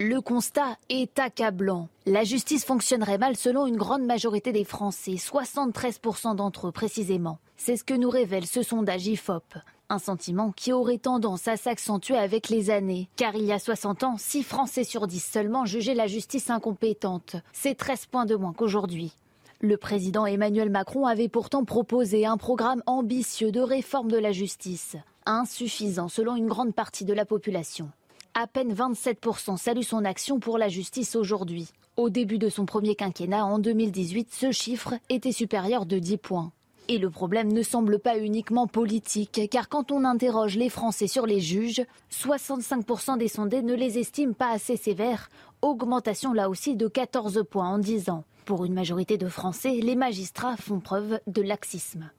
Le 0.00 0.20
constat 0.20 0.76
est 0.88 1.20
accablant. 1.20 1.88
La 2.06 2.24
justice 2.24 2.64
fonctionnerait 2.64 3.18
mal 3.18 3.36
selon 3.36 3.68
une 3.68 3.76
grande 3.76 4.02
majorité 4.02 4.50
des 4.50 4.64
Français, 4.64 5.12
73% 5.12 6.34
d'entre 6.34 6.66
eux 6.66 6.72
précisément. 6.72 7.38
C'est 7.56 7.76
ce 7.76 7.84
que 7.84 7.94
nous 7.94 8.10
révèle 8.10 8.46
ce 8.46 8.64
sondage 8.64 9.06
IFOP. 9.06 9.44
Un 9.92 9.98
sentiment 9.98 10.52
qui 10.52 10.72
aurait 10.72 10.96
tendance 10.96 11.48
à 11.48 11.58
s'accentuer 11.58 12.16
avec 12.16 12.48
les 12.48 12.70
années. 12.70 13.10
Car 13.16 13.34
il 13.34 13.44
y 13.44 13.52
a 13.52 13.58
60 13.58 14.04
ans, 14.04 14.14
6 14.16 14.42
Français 14.42 14.84
sur 14.84 15.06
10 15.06 15.22
seulement 15.22 15.66
jugeaient 15.66 15.92
la 15.92 16.06
justice 16.06 16.48
incompétente. 16.48 17.36
C'est 17.52 17.74
13 17.74 18.06
points 18.06 18.24
de 18.24 18.34
moins 18.34 18.54
qu'aujourd'hui. 18.54 19.12
Le 19.60 19.76
président 19.76 20.24
Emmanuel 20.24 20.70
Macron 20.70 21.04
avait 21.04 21.28
pourtant 21.28 21.66
proposé 21.66 22.24
un 22.24 22.38
programme 22.38 22.82
ambitieux 22.86 23.52
de 23.52 23.60
réforme 23.60 24.10
de 24.10 24.16
la 24.16 24.32
justice, 24.32 24.96
insuffisant 25.26 26.08
selon 26.08 26.36
une 26.36 26.48
grande 26.48 26.74
partie 26.74 27.04
de 27.04 27.12
la 27.12 27.26
population. 27.26 27.90
À 28.32 28.46
peine 28.46 28.72
27% 28.72 29.58
saluent 29.58 29.82
son 29.82 30.06
action 30.06 30.40
pour 30.40 30.56
la 30.56 30.70
justice 30.70 31.16
aujourd'hui. 31.16 31.68
Au 31.98 32.08
début 32.08 32.38
de 32.38 32.48
son 32.48 32.64
premier 32.64 32.94
quinquennat, 32.94 33.44
en 33.44 33.58
2018, 33.58 34.32
ce 34.32 34.52
chiffre 34.52 34.94
était 35.10 35.32
supérieur 35.32 35.84
de 35.84 35.98
10 35.98 36.16
points. 36.16 36.50
Et 36.88 36.98
le 36.98 37.10
problème 37.10 37.52
ne 37.52 37.62
semble 37.62 37.98
pas 37.98 38.18
uniquement 38.18 38.66
politique, 38.66 39.40
car 39.50 39.68
quand 39.68 39.92
on 39.92 40.04
interroge 40.04 40.56
les 40.56 40.68
Français 40.68 41.06
sur 41.06 41.26
les 41.26 41.40
juges, 41.40 41.82
65% 42.10 43.18
des 43.18 43.28
sondés 43.28 43.62
ne 43.62 43.74
les 43.74 43.98
estiment 43.98 44.32
pas 44.32 44.50
assez 44.50 44.76
sévères, 44.76 45.30
augmentation 45.62 46.32
là 46.32 46.48
aussi 46.50 46.74
de 46.74 46.88
14 46.88 47.44
points 47.48 47.68
en 47.68 47.78
10 47.78 48.10
ans. 48.10 48.24
Pour 48.44 48.64
une 48.64 48.74
majorité 48.74 49.16
de 49.16 49.28
Français, 49.28 49.78
les 49.80 49.94
magistrats 49.94 50.56
font 50.56 50.80
preuve 50.80 51.20
de 51.28 51.42
laxisme. 51.42 52.10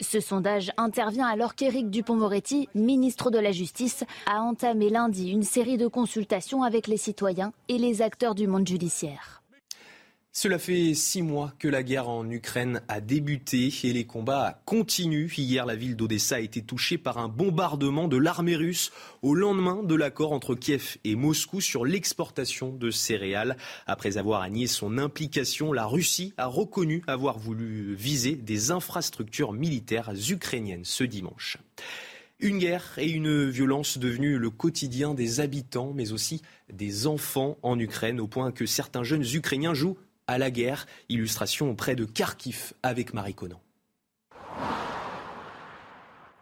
Ce 0.00 0.20
sondage 0.20 0.72
intervient 0.76 1.26
alors 1.26 1.54
qu'Éric 1.54 1.90
Dupont-Moretti, 1.90 2.68
ministre 2.74 3.30
de 3.30 3.38
la 3.38 3.52
Justice, 3.52 4.04
a 4.26 4.40
entamé 4.40 4.88
lundi 4.88 5.30
une 5.30 5.42
série 5.42 5.76
de 5.76 5.86
consultations 5.86 6.62
avec 6.62 6.86
les 6.86 6.96
citoyens 6.96 7.52
et 7.68 7.78
les 7.78 8.02
acteurs 8.02 8.34
du 8.34 8.46
monde 8.46 8.66
judiciaire. 8.66 9.41
Cela 10.34 10.58
fait 10.58 10.94
six 10.94 11.20
mois 11.20 11.52
que 11.58 11.68
la 11.68 11.82
guerre 11.82 12.08
en 12.08 12.28
Ukraine 12.30 12.80
a 12.88 13.02
débuté 13.02 13.70
et 13.84 13.92
les 13.92 14.06
combats 14.06 14.62
continuent. 14.64 15.30
Hier, 15.36 15.66
la 15.66 15.76
ville 15.76 15.94
d'Odessa 15.94 16.36
a 16.36 16.40
été 16.40 16.62
touchée 16.62 16.96
par 16.96 17.18
un 17.18 17.28
bombardement 17.28 18.08
de 18.08 18.16
l'armée 18.16 18.56
russe 18.56 18.92
au 19.20 19.34
lendemain 19.34 19.82
de 19.82 19.94
l'accord 19.94 20.32
entre 20.32 20.54
Kiev 20.54 20.96
et 21.04 21.16
Moscou 21.16 21.60
sur 21.60 21.84
l'exportation 21.84 22.70
de 22.70 22.90
céréales. 22.90 23.58
Après 23.86 24.16
avoir 24.16 24.48
nié 24.48 24.68
son 24.68 24.96
implication, 24.96 25.70
la 25.70 25.84
Russie 25.84 26.32
a 26.38 26.46
reconnu 26.46 27.02
avoir 27.06 27.38
voulu 27.38 27.94
viser 27.94 28.34
des 28.34 28.70
infrastructures 28.70 29.52
militaires 29.52 30.14
ukrainiennes 30.30 30.86
ce 30.86 31.04
dimanche. 31.04 31.58
Une 32.40 32.56
guerre 32.56 32.94
et 32.96 33.10
une 33.10 33.50
violence 33.50 33.98
devenues 33.98 34.38
le 34.38 34.48
quotidien 34.48 35.12
des 35.12 35.40
habitants, 35.40 35.92
mais 35.94 36.10
aussi 36.10 36.40
des 36.72 37.06
enfants 37.06 37.58
en 37.62 37.78
Ukraine, 37.78 38.18
au 38.18 38.28
point 38.28 38.50
que 38.50 38.64
certains 38.64 39.04
jeunes 39.04 39.26
Ukrainiens 39.34 39.74
jouent 39.74 39.98
à 40.32 40.38
la 40.38 40.50
guerre. 40.50 40.86
Illustration 41.08 41.74
près 41.74 41.94
de 41.94 42.04
Kharkiv 42.04 42.72
avec 42.82 43.14
Marie 43.14 43.34
Conan. 43.34 43.60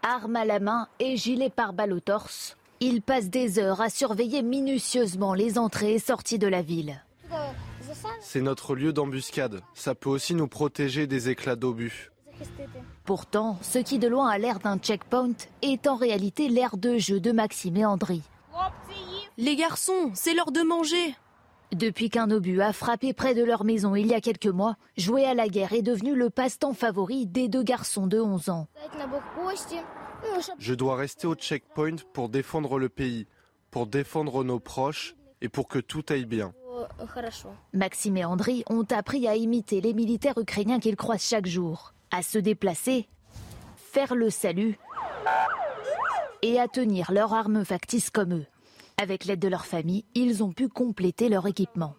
Arme 0.03 0.37
à 0.37 0.45
la 0.45 0.61
main 0.61 0.89
et 0.99 1.17
gilet 1.17 1.51
pare-balles 1.51 1.93
au 1.93 2.01
torse, 2.01 2.57
il 2.81 3.03
passe 3.03 3.29
des 3.29 3.59
heures 3.59 3.83
à 3.83 3.91
surveiller 3.91 4.43
minutieusement 4.43 5.35
les 5.35 5.59
entrées 5.59 5.95
et 5.95 5.99
sorties 5.99 6.39
de 6.39 6.47
la 6.47 6.63
ville. 6.63 7.05
C'est 8.21 8.41
notre 8.41 8.75
lieu 8.75 8.93
d'embuscade. 8.93 9.61
Ça 9.75 9.95
peut 9.95 10.09
aussi 10.09 10.35
nous 10.35 10.49
protéger 10.49 11.07
des 11.07 11.29
éclats 11.29 11.57
d'obus. 11.57 12.11
Pourtant, 13.05 13.59
ce 13.61 13.79
qui 13.79 13.99
de 13.99 14.09
loin 14.09 14.29
a 14.29 14.39
l'air 14.39 14.61
d'un 14.61 14.79
checkpoint 14.79 15.35
est 15.63 15.87
en 15.87 15.97
réalité 15.97 16.49
l'aire 16.49 16.77
de 16.77 16.97
jeu 16.97 17.21
de 17.21 17.33
Maxime 17.33 17.77
et 17.77 17.85
André. 17.85 18.21
Les 19.37 19.57
garçons, 19.57 20.13
c'est 20.15 20.33
l'heure 20.33 20.53
de 20.53 20.63
manger. 20.63 21.15
Depuis 21.73 22.11
qu'un 22.11 22.31
obus 22.31 22.61
a 22.61 22.73
frappé 22.73 23.13
près 23.13 23.35
de 23.35 23.45
leur 23.45 23.65
maison 23.65 23.95
il 23.95 24.09
y 24.09 24.15
a 24.15 24.21
quelques 24.21 24.47
mois, 24.47 24.77
jouer 24.97 25.25
à 25.25 25.35
la 25.35 25.49
guerre 25.49 25.73
est 25.73 25.83
devenu 25.83 26.17
le 26.17 26.29
passe-temps 26.29 26.75
favori 26.75 27.27
des 27.27 27.49
deux 27.49 27.63
garçons 27.63 28.07
de 28.07 28.21
11 28.21 28.49
ans. 28.51 28.67
Je 30.59 30.75
dois 30.75 30.97
rester 30.97 31.27
au 31.27 31.35
checkpoint 31.35 31.97
pour 32.13 32.29
défendre 32.29 32.79
le 32.79 32.89
pays, 32.89 33.27
pour 33.71 33.87
défendre 33.87 34.43
nos 34.43 34.59
proches 34.59 35.15
et 35.41 35.49
pour 35.49 35.69
que 35.69 35.79
tout 35.79 36.05
aille 36.09 36.27
bien. 36.27 36.53
Maxime 37.73 38.17
et 38.17 38.25
André 38.25 38.65
ont 38.69 38.87
appris 38.91 39.29
à 39.29 39.37
imiter 39.37 39.81
les 39.81 39.95
militaires 39.95 40.39
ukrainiens 40.39 40.81
qu'ils 40.81 40.97
croisent 40.97 41.23
chaque 41.29 41.47
jour, 41.47 41.95
à 42.11 42.23
se 42.23 42.39
déplacer, 42.39 43.09
faire 43.77 44.15
le 44.15 44.31
salut 44.31 44.79
et 46.43 46.59
à 46.59 46.69
tenir 46.69 47.13
leurs 47.13 47.33
armes 47.33 47.65
factices 47.65 48.11
comme 48.11 48.35
eux. 48.35 48.47
Avec 49.01 49.25
l'aide 49.25 49.41
de 49.41 49.49
leur 49.49 49.65
famille, 49.65 50.05
ils 50.15 50.45
ont 50.45 50.53
pu 50.53 50.69
compléter 50.69 51.31
leur 51.31 51.47
équipement. 51.47 51.95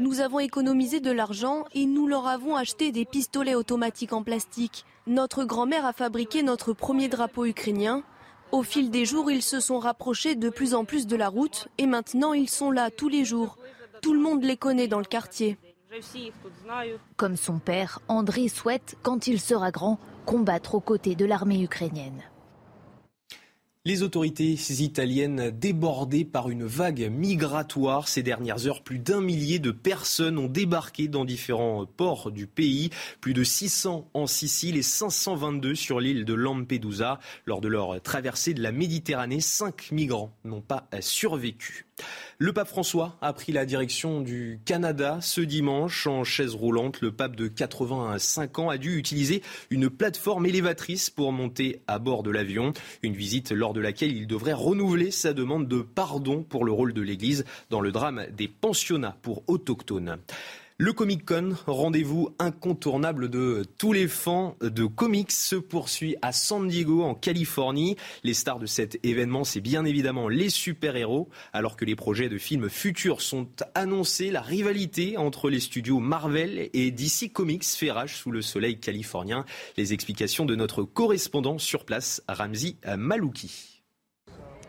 Nous 0.00 0.18
avons 0.18 0.40
économisé 0.40 0.98
de 0.98 1.12
l'argent 1.12 1.64
et 1.74 1.86
nous 1.86 2.08
leur 2.08 2.26
avons 2.26 2.56
acheté 2.56 2.90
des 2.90 3.04
pistolets 3.04 3.54
automatiques 3.54 4.12
en 4.12 4.24
plastique. 4.24 4.84
Notre 5.06 5.44
grand-mère 5.44 5.86
a 5.86 5.92
fabriqué 5.92 6.42
notre 6.42 6.72
premier 6.72 7.06
drapeau 7.08 7.44
ukrainien. 7.44 8.02
Au 8.50 8.64
fil 8.64 8.90
des 8.90 9.04
jours, 9.04 9.30
ils 9.30 9.42
se 9.42 9.60
sont 9.60 9.78
rapprochés 9.78 10.34
de 10.34 10.50
plus 10.50 10.74
en 10.74 10.84
plus 10.84 11.06
de 11.06 11.14
la 11.14 11.28
route 11.28 11.68
et 11.78 11.86
maintenant 11.86 12.32
ils 12.32 12.50
sont 12.50 12.72
là 12.72 12.90
tous 12.90 13.08
les 13.08 13.24
jours. 13.24 13.56
Tout 14.02 14.12
le 14.12 14.20
monde 14.20 14.42
les 14.42 14.56
connaît 14.56 14.88
dans 14.88 14.98
le 14.98 15.04
quartier. 15.04 15.56
Comme 17.16 17.36
son 17.36 17.60
père, 17.60 18.00
André 18.08 18.48
souhaite, 18.48 18.96
quand 19.02 19.28
il 19.28 19.40
sera 19.40 19.70
grand, 19.70 20.00
combattre 20.26 20.74
aux 20.74 20.80
côtés 20.80 21.14
de 21.14 21.24
l'armée 21.24 21.62
ukrainienne. 21.62 22.22
Les 23.86 24.02
autorités 24.02 24.58
italiennes 24.80 25.50
débordées 25.50 26.24
par 26.24 26.50
une 26.50 26.64
vague 26.64 27.08
migratoire 27.08 28.08
ces 28.08 28.24
dernières 28.24 28.66
heures, 28.66 28.82
plus 28.82 28.98
d'un 28.98 29.20
millier 29.20 29.60
de 29.60 29.70
personnes 29.70 30.38
ont 30.38 30.48
débarqué 30.48 31.06
dans 31.06 31.24
différents 31.24 31.86
ports 31.86 32.32
du 32.32 32.48
pays, 32.48 32.90
plus 33.20 33.32
de 33.32 33.44
600 33.44 34.10
en 34.12 34.26
Sicile 34.26 34.76
et 34.76 34.82
522 34.82 35.76
sur 35.76 36.00
l'île 36.00 36.24
de 36.24 36.34
Lampedusa. 36.34 37.20
Lors 37.44 37.60
de 37.60 37.68
leur 37.68 38.02
traversée 38.02 38.54
de 38.54 38.62
la 38.64 38.72
Méditerranée, 38.72 39.40
cinq 39.40 39.92
migrants 39.92 40.34
n'ont 40.44 40.62
pas 40.62 40.88
survécu. 41.00 41.85
Le 42.38 42.52
pape 42.52 42.68
François 42.68 43.16
a 43.22 43.32
pris 43.32 43.52
la 43.52 43.64
direction 43.64 44.20
du 44.20 44.60
Canada 44.66 45.20
ce 45.22 45.40
dimanche 45.40 46.06
en 46.06 46.22
chaise 46.22 46.54
roulante. 46.54 47.00
Le 47.00 47.10
pape 47.10 47.34
de 47.34 47.48
85 47.48 48.58
ans 48.58 48.68
a 48.68 48.76
dû 48.76 48.98
utiliser 48.98 49.42
une 49.70 49.88
plateforme 49.88 50.44
élévatrice 50.44 51.08
pour 51.08 51.32
monter 51.32 51.80
à 51.86 51.98
bord 51.98 52.22
de 52.22 52.30
l'avion. 52.30 52.74
Une 53.02 53.14
visite 53.14 53.52
lors 53.52 53.72
de 53.72 53.80
laquelle 53.80 54.14
il 54.14 54.26
devrait 54.26 54.52
renouveler 54.52 55.10
sa 55.10 55.32
demande 55.32 55.66
de 55.66 55.80
pardon 55.80 56.42
pour 56.42 56.66
le 56.66 56.72
rôle 56.72 56.92
de 56.92 57.00
l'Église 57.00 57.46
dans 57.70 57.80
le 57.80 57.90
drame 57.90 58.26
des 58.36 58.48
pensionnats 58.48 59.16
pour 59.22 59.42
autochtones. 59.46 60.18
Le 60.78 60.92
Comic 60.92 61.24
Con, 61.24 61.56
rendez-vous 61.66 62.36
incontournable 62.38 63.30
de 63.30 63.64
tous 63.78 63.94
les 63.94 64.06
fans 64.08 64.58
de 64.60 64.84
comics, 64.84 65.32
se 65.32 65.56
poursuit 65.56 66.16
à 66.20 66.32
San 66.32 66.68
Diego, 66.68 67.02
en 67.02 67.14
Californie. 67.14 67.96
Les 68.24 68.34
stars 68.34 68.58
de 68.58 68.66
cet 68.66 69.02
événement, 69.02 69.44
c'est 69.44 69.62
bien 69.62 69.86
évidemment 69.86 70.28
les 70.28 70.50
super-héros. 70.50 71.30
Alors 71.54 71.76
que 71.76 71.86
les 71.86 71.96
projets 71.96 72.28
de 72.28 72.36
films 72.36 72.68
futurs 72.68 73.22
sont 73.22 73.48
annoncés, 73.74 74.30
la 74.30 74.42
rivalité 74.42 75.16
entre 75.16 75.48
les 75.48 75.60
studios 75.60 75.98
Marvel 75.98 76.68
et 76.74 76.90
DC 76.90 77.32
Comics 77.32 77.64
fait 77.64 77.90
rage 77.90 78.14
sous 78.18 78.30
le 78.30 78.42
soleil 78.42 78.78
californien. 78.78 79.46
Les 79.78 79.94
explications 79.94 80.44
de 80.44 80.56
notre 80.56 80.82
correspondant 80.82 81.56
sur 81.56 81.86
place, 81.86 82.22
Ramzi 82.28 82.76
Malouki. 82.98 83.75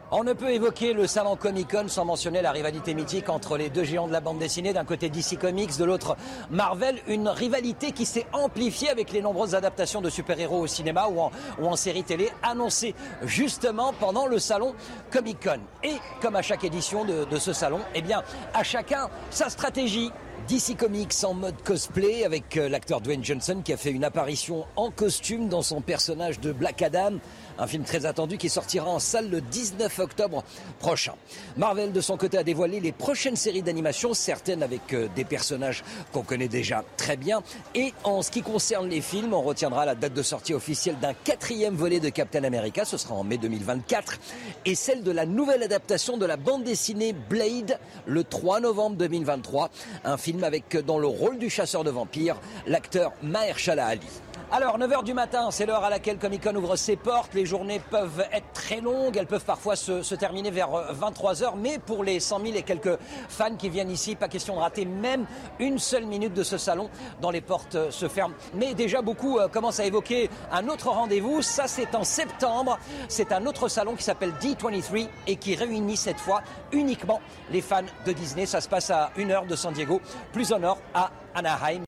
On 0.09 0.23
ne 0.23 0.31
peut 0.31 0.51
évoquer 0.51 0.93
le 0.93 1.05
salon 1.05 1.35
Comic 1.35 1.71
Con 1.71 1.89
sans 1.89 2.05
mentionner 2.05 2.41
la 2.41 2.53
rivalité 2.53 2.93
mythique 2.93 3.27
entre 3.27 3.57
les 3.57 3.69
deux 3.69 3.83
géants 3.83 4.07
de 4.07 4.13
la 4.13 4.21
bande 4.21 4.39
dessinée, 4.39 4.71
d'un 4.71 4.85
côté 4.85 5.09
DC 5.09 5.37
Comics, 5.37 5.77
de 5.77 5.83
l'autre 5.83 6.15
Marvel, 6.49 6.95
une 7.07 7.27
rivalité 7.27 7.91
qui 7.91 8.05
s'est 8.05 8.25
amplifiée 8.31 8.89
avec 8.89 9.11
les 9.11 9.21
nombreuses 9.21 9.53
adaptations 9.53 9.99
de 9.99 10.09
super-héros 10.09 10.61
au 10.61 10.67
cinéma 10.67 11.09
ou 11.09 11.19
en, 11.19 11.75
série 11.75 12.05
télé 12.05 12.31
annoncées 12.41 12.95
justement 13.23 13.91
pendant 13.99 14.27
le 14.27 14.39
salon 14.39 14.75
Comic 15.11 15.43
Con. 15.43 15.59
Et 15.83 15.95
comme 16.21 16.37
à 16.37 16.41
chaque 16.41 16.63
édition 16.63 17.03
de, 17.03 17.25
de 17.25 17.37
ce 17.37 17.51
salon, 17.51 17.81
eh 17.93 18.01
bien, 18.01 18.23
à 18.53 18.63
chacun 18.63 19.09
sa 19.29 19.49
stratégie. 19.49 20.13
DC 20.47 20.77
Comics 20.77 21.11
en 21.23 21.33
mode 21.33 21.61
cosplay 21.61 22.23
avec 22.23 22.55
euh, 22.55 22.69
l'acteur 22.69 23.01
Dwayne 23.01 23.21
Johnson 23.21 23.61
qui 23.65 23.73
a 23.73 23.77
fait 23.77 23.91
une 23.91 24.05
apparition 24.05 24.65
en 24.77 24.91
costume 24.91 25.49
dans 25.49 25.61
son 25.61 25.81
personnage 25.81 26.39
de 26.39 26.53
Black 26.53 26.81
Adam. 26.81 27.15
Un 27.59 27.67
film 27.67 27.83
très 27.83 28.05
attendu 28.05 28.37
qui 28.37 28.49
sortira 28.49 28.87
en 28.87 28.99
salle 28.99 29.29
le 29.29 29.41
19 29.41 29.99
octobre 29.99 30.43
prochain. 30.79 31.13
Marvel, 31.57 31.91
de 31.91 32.01
son 32.01 32.17
côté, 32.17 32.37
a 32.37 32.43
dévoilé 32.43 32.79
les 32.79 32.91
prochaines 32.91 33.35
séries 33.35 33.63
d'animation, 33.63 34.13
certaines 34.13 34.61
avec 34.61 34.93
euh, 34.93 35.07
des 35.15 35.25
personnages 35.25 35.83
qu'on 36.11 36.21
connaît 36.21 36.47
déjà 36.47 36.83
très 36.97 37.17
bien. 37.17 37.41
Et 37.73 37.93
en 38.03 38.21
ce 38.21 38.29
qui 38.29 38.41
concerne 38.41 38.89
les 38.89 39.01
films, 39.01 39.33
on 39.33 39.41
retiendra 39.41 39.85
la 39.85 39.95
date 39.95 40.13
de 40.13 40.21
sortie 40.21 40.53
officielle 40.53 40.99
d'un 40.99 41.13
quatrième 41.13 41.75
volet 41.75 41.99
de 41.99 42.09
Captain 42.09 42.43
America, 42.43 42.85
ce 42.85 42.97
sera 42.97 43.15
en 43.15 43.23
mai 43.23 43.37
2024, 43.37 44.19
et 44.65 44.75
celle 44.75 45.03
de 45.03 45.11
la 45.11 45.25
nouvelle 45.25 45.63
adaptation 45.63 46.17
de 46.17 46.25
la 46.25 46.37
bande 46.37 46.63
dessinée 46.63 47.13
Blade 47.13 47.79
le 48.05 48.23
3 48.23 48.59
novembre 48.59 48.97
2023. 48.97 49.69
Un 50.03 50.17
film 50.17 50.43
avec 50.43 50.75
euh, 50.75 50.81
dans 50.81 50.99
le 50.99 51.07
rôle 51.07 51.39
du 51.39 51.49
chasseur 51.49 51.83
de 51.83 51.89
vampires 51.89 52.39
l'acteur 52.67 53.13
Mahershala 53.23 53.87
Ali. 53.87 54.07
Alors, 54.49 54.79
9h 54.79 55.03
du 55.03 55.13
matin, 55.13 55.51
c'est 55.51 55.65
l'heure 55.65 55.83
à 55.83 55.89
laquelle 55.89 56.17
Comic 56.17 56.41
Con 56.41 56.55
ouvre 56.55 56.77
ses 56.77 56.95
portes. 56.95 57.33
Les 57.33 57.45
journées 57.45 57.81
peuvent 57.91 58.25
être 58.31 58.53
très 58.53 58.79
longues, 58.79 59.17
elles 59.17 59.27
peuvent 59.27 59.43
parfois 59.43 59.75
se, 59.75 60.15
terminer 60.15 60.51
vers 60.51 60.69
23h, 60.69 61.55
mais 61.57 61.79
pour 61.79 62.01
les 62.01 62.21
100 62.21 62.39
000 62.39 62.53
et 62.55 62.61
quelques 62.61 62.97
fans 63.27 63.57
qui 63.57 63.67
viennent 63.67 63.91
ici, 63.91 64.15
pas 64.15 64.29
question 64.29 64.55
de 64.55 64.61
rater 64.61 64.85
même 64.85 65.25
une 65.59 65.77
seule 65.79 66.05
minute 66.05 66.33
de 66.33 66.43
ce 66.43 66.57
salon 66.57 66.89
dont 67.21 67.29
les 67.29 67.41
portes 67.41 67.75
euh, 67.75 67.91
se 67.91 68.07
ferment. 68.07 68.35
Mais 68.53 68.73
déjà, 68.73 69.01
beaucoup 69.01 69.37
euh, 69.37 69.49
commencent 69.49 69.81
à 69.81 69.85
évoquer 69.85 70.29
un 70.49 70.69
autre 70.69 70.91
rendez-vous. 70.91 71.41
Ça, 71.41 71.67
c'est 71.67 71.93
en 71.93 72.05
septembre. 72.05 72.79
C'est 73.09 73.33
un 73.33 73.45
autre 73.47 73.67
salon 73.67 73.95
qui 73.95 74.03
s'appelle 74.03 74.31
D23 74.41 75.09
et 75.27 75.35
qui 75.35 75.55
réunit 75.55 75.97
cette 75.97 76.21
fois 76.21 76.41
uniquement 76.71 77.19
les 77.51 77.61
fans 77.61 77.81
de 78.05 78.13
Disney. 78.13 78.45
Ça 78.45 78.61
se 78.61 78.69
passe 78.69 78.91
à 78.91 79.11
une 79.17 79.31
heure 79.31 79.45
de 79.45 79.57
San 79.57 79.73
Diego, 79.73 79.99
plus 80.31 80.53
au 80.53 80.57
nord, 80.57 80.77
à 80.93 81.11
Anaheim. 81.35 81.86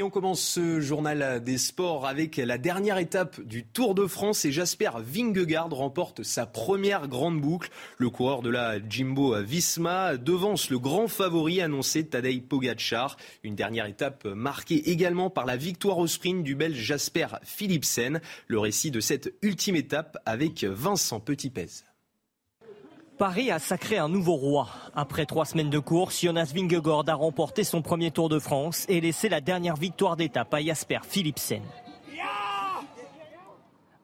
Et 0.00 0.02
on 0.02 0.08
commence 0.08 0.40
ce 0.40 0.80
journal 0.80 1.44
des 1.44 1.58
sports 1.58 2.06
avec 2.06 2.38
la 2.38 2.56
dernière 2.56 2.96
étape 2.96 3.38
du 3.42 3.66
Tour 3.66 3.94
de 3.94 4.06
France 4.06 4.46
et 4.46 4.50
Jasper 4.50 4.92
Vingegaard 4.96 5.68
remporte 5.68 6.22
sa 6.22 6.46
première 6.46 7.06
grande 7.06 7.38
boucle. 7.38 7.68
Le 7.98 8.08
coureur 8.08 8.40
de 8.40 8.48
la 8.48 8.78
Jimbo 8.88 9.38
Visma 9.42 10.16
devance 10.16 10.70
le 10.70 10.78
grand 10.78 11.06
favori 11.06 11.60
annoncé 11.60 12.06
Tadej 12.06 12.40
Pogacar. 12.40 13.18
Une 13.42 13.56
dernière 13.56 13.84
étape 13.84 14.24
marquée 14.24 14.88
également 14.88 15.28
par 15.28 15.44
la 15.44 15.58
victoire 15.58 15.98
au 15.98 16.06
sprint 16.06 16.44
du 16.44 16.54
Belge 16.54 16.78
Jasper 16.78 17.26
Philipsen. 17.42 18.22
Le 18.46 18.58
récit 18.58 18.90
de 18.90 19.00
cette 19.00 19.34
ultime 19.42 19.76
étape 19.76 20.16
avec 20.24 20.64
Vincent 20.64 21.20
Petitpez. 21.20 21.89
Paris 23.20 23.50
a 23.50 23.58
sacré 23.58 23.98
un 23.98 24.08
nouveau 24.08 24.32
roi. 24.32 24.68
Après 24.94 25.26
trois 25.26 25.44
semaines 25.44 25.68
de 25.68 25.78
course, 25.78 26.22
Jonas 26.22 26.52
Vingegaard 26.54 27.04
a 27.06 27.12
remporté 27.12 27.64
son 27.64 27.82
premier 27.82 28.10
Tour 28.10 28.30
de 28.30 28.38
France 28.38 28.86
et 28.88 28.98
laissé 29.02 29.28
la 29.28 29.42
dernière 29.42 29.76
victoire 29.76 30.16
d'étape 30.16 30.54
à 30.54 30.62
Jasper 30.62 31.00
Philipsen. 31.06 31.60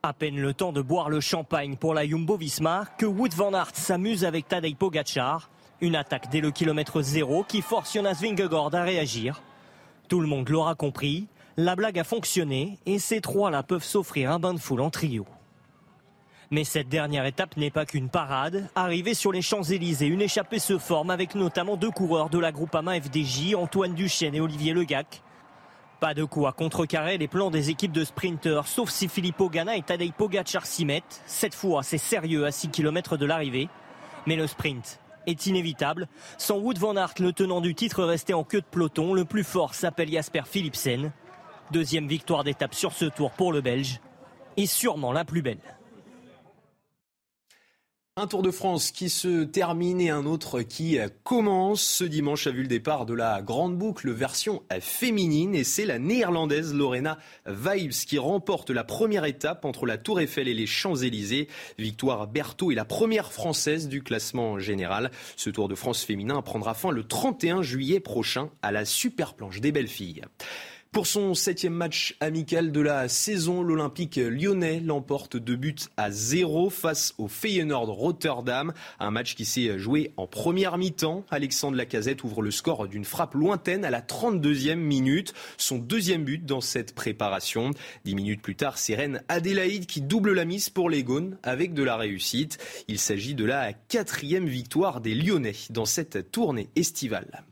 À 0.02 0.12
peine 0.12 0.38
le 0.38 0.52
temps 0.52 0.70
de 0.70 0.82
boire 0.82 1.08
le 1.08 1.20
champagne 1.20 1.76
pour 1.76 1.94
la 1.94 2.06
Jumbo-Visma 2.06 2.84
que 2.98 3.06
Wood 3.06 3.32
van 3.32 3.54
Aert 3.54 3.74
s'amuse 3.74 4.22
avec 4.22 4.48
Tadej 4.48 4.76
Pogacar. 4.76 5.48
Une 5.80 5.96
attaque 5.96 6.28
dès 6.30 6.42
le 6.42 6.50
kilomètre 6.50 7.00
zéro 7.00 7.42
qui 7.42 7.62
force 7.62 7.94
Jonas 7.94 8.18
Vingegaard 8.20 8.74
à 8.74 8.82
réagir. 8.82 9.40
Tout 10.08 10.20
le 10.20 10.26
monde 10.26 10.46
l'aura 10.50 10.74
compris, 10.74 11.26
la 11.56 11.74
blague 11.74 11.98
a 11.98 12.04
fonctionné 12.04 12.78
et 12.84 12.98
ces 12.98 13.22
trois-là 13.22 13.62
peuvent 13.62 13.82
s'offrir 13.82 14.30
un 14.30 14.38
bain 14.38 14.52
de 14.52 14.60
foule 14.60 14.82
en 14.82 14.90
trio. 14.90 15.24
Mais 16.52 16.62
cette 16.62 16.88
dernière 16.88 17.26
étape 17.26 17.56
n'est 17.56 17.70
pas 17.70 17.86
qu'une 17.86 18.08
parade. 18.08 18.68
Arrivé 18.76 19.14
sur 19.14 19.32
les 19.32 19.42
Champs-Élysées, 19.42 20.06
une 20.06 20.22
échappée 20.22 20.60
se 20.60 20.78
forme 20.78 21.10
avec 21.10 21.34
notamment 21.34 21.76
deux 21.76 21.90
coureurs 21.90 22.30
de 22.30 22.38
la 22.38 22.52
Groupama 22.52 23.00
FDJ, 23.00 23.54
Antoine 23.56 23.94
Duchesne 23.94 24.34
et 24.34 24.40
Olivier 24.40 24.72
Legac. 24.72 25.22
Pas 25.98 26.14
de 26.14 26.24
quoi 26.24 26.52
contrecarrer 26.52 27.18
les 27.18 27.26
plans 27.26 27.50
des 27.50 27.70
équipes 27.70 27.90
de 27.90 28.04
sprinteurs, 28.04 28.68
sauf 28.68 28.90
si 28.90 29.08
Filippo 29.08 29.48
Ganna 29.48 29.76
et 29.76 29.82
Tadej 29.82 30.12
Pogacar 30.12 30.66
s'y 30.66 30.84
mettent. 30.84 31.22
Cette 31.26 31.54
fois, 31.54 31.82
c'est 31.82 31.98
sérieux 31.98 32.46
à 32.46 32.52
6 32.52 32.68
km 32.68 33.16
de 33.16 33.26
l'arrivée. 33.26 33.68
Mais 34.26 34.36
le 34.36 34.46
sprint 34.46 35.00
est 35.26 35.46
inévitable. 35.46 36.06
Sans 36.38 36.58
Wood 36.58 36.78
van 36.78 36.96
Aert, 36.96 37.14
le 37.18 37.32
tenant 37.32 37.60
du 37.60 37.74
titre 37.74 38.04
resté 38.04 38.34
en 38.34 38.44
queue 38.44 38.60
de 38.60 38.66
peloton, 38.66 39.14
le 39.14 39.24
plus 39.24 39.42
fort 39.42 39.74
s'appelle 39.74 40.12
Jasper 40.12 40.42
Philipsen. 40.44 41.12
Deuxième 41.72 42.06
victoire 42.06 42.44
d'étape 42.44 42.74
sur 42.74 42.92
ce 42.92 43.06
tour 43.06 43.32
pour 43.32 43.52
le 43.52 43.62
Belge. 43.62 44.00
Et 44.56 44.66
sûrement 44.66 45.12
la 45.12 45.24
plus 45.24 45.42
belle. 45.42 45.58
Un 48.18 48.26
Tour 48.28 48.40
de 48.40 48.50
France 48.50 48.92
qui 48.92 49.10
se 49.10 49.44
termine 49.44 50.00
et 50.00 50.08
un 50.08 50.24
autre 50.24 50.62
qui 50.62 50.96
commence. 51.22 51.82
Ce 51.82 52.02
dimanche 52.02 52.46
a 52.46 52.50
vu 52.50 52.62
le 52.62 52.66
départ 52.66 53.04
de 53.04 53.12
la 53.12 53.42
grande 53.42 53.76
boucle 53.76 54.10
version 54.10 54.62
féminine 54.80 55.54
et 55.54 55.64
c'est 55.64 55.84
la 55.84 55.98
néerlandaise 55.98 56.72
Lorena 56.72 57.18
Vibes 57.46 57.92
qui 57.92 58.16
remporte 58.16 58.70
la 58.70 58.84
première 58.84 59.26
étape 59.26 59.66
entre 59.66 59.84
la 59.84 59.98
Tour 59.98 60.18
Eiffel 60.18 60.48
et 60.48 60.54
les 60.54 60.66
Champs-Élysées. 60.66 61.48
Victoire 61.76 62.26
Berthaud 62.26 62.72
est 62.72 62.74
la 62.74 62.86
première 62.86 63.34
française 63.34 63.86
du 63.86 64.02
classement 64.02 64.58
général. 64.58 65.10
Ce 65.36 65.50
Tour 65.50 65.68
de 65.68 65.74
France 65.74 66.02
féminin 66.02 66.40
prendra 66.40 66.72
fin 66.72 66.92
le 66.92 67.04
31 67.04 67.60
juillet 67.60 68.00
prochain 68.00 68.48
à 68.62 68.72
la 68.72 68.86
super 68.86 69.34
planche 69.34 69.60
des 69.60 69.72
belles 69.72 69.88
filles. 69.88 70.22
Pour 70.92 71.06
son 71.06 71.34
septième 71.34 71.74
match 71.74 72.16
amical 72.20 72.72
de 72.72 72.80
la 72.80 73.08
saison, 73.08 73.62
l'Olympique 73.62 74.16
lyonnais 74.16 74.80
l'emporte 74.80 75.36
de 75.36 75.54
buts 75.54 75.74
à 75.98 76.10
zéro 76.10 76.70
face 76.70 77.12
au 77.18 77.28
Feyenoord 77.28 77.90
Rotterdam. 77.90 78.72
Un 78.98 79.10
match 79.10 79.34
qui 79.34 79.44
s'est 79.44 79.78
joué 79.78 80.14
en 80.16 80.26
première 80.26 80.78
mi-temps. 80.78 81.24
Alexandre 81.30 81.76
Lacazette 81.76 82.24
ouvre 82.24 82.40
le 82.40 82.50
score 82.50 82.88
d'une 82.88 83.04
frappe 83.04 83.34
lointaine 83.34 83.84
à 83.84 83.90
la 83.90 84.00
32e 84.00 84.76
minute. 84.76 85.34
Son 85.58 85.76
deuxième 85.76 86.24
but 86.24 86.46
dans 86.46 86.62
cette 86.62 86.94
préparation. 86.94 87.72
Dix 88.06 88.14
minutes 88.14 88.40
plus 88.40 88.56
tard, 88.56 88.78
c'est 88.78 88.94
Rennes 88.94 89.22
Adélaïde 89.28 89.84
qui 89.84 90.00
double 90.00 90.32
la 90.32 90.46
mise 90.46 90.70
pour 90.70 90.88
les 90.88 91.04
Gaunes 91.04 91.36
avec 91.42 91.74
de 91.74 91.82
la 91.82 91.96
réussite. 91.96 92.56
Il 92.88 92.98
s'agit 92.98 93.34
de 93.34 93.44
la 93.44 93.74
quatrième 93.74 94.46
victoire 94.46 95.02
des 95.02 95.14
Lyonnais 95.14 95.56
dans 95.68 95.84
cette 95.84 96.30
tournée 96.30 96.70
estivale. 96.74 97.44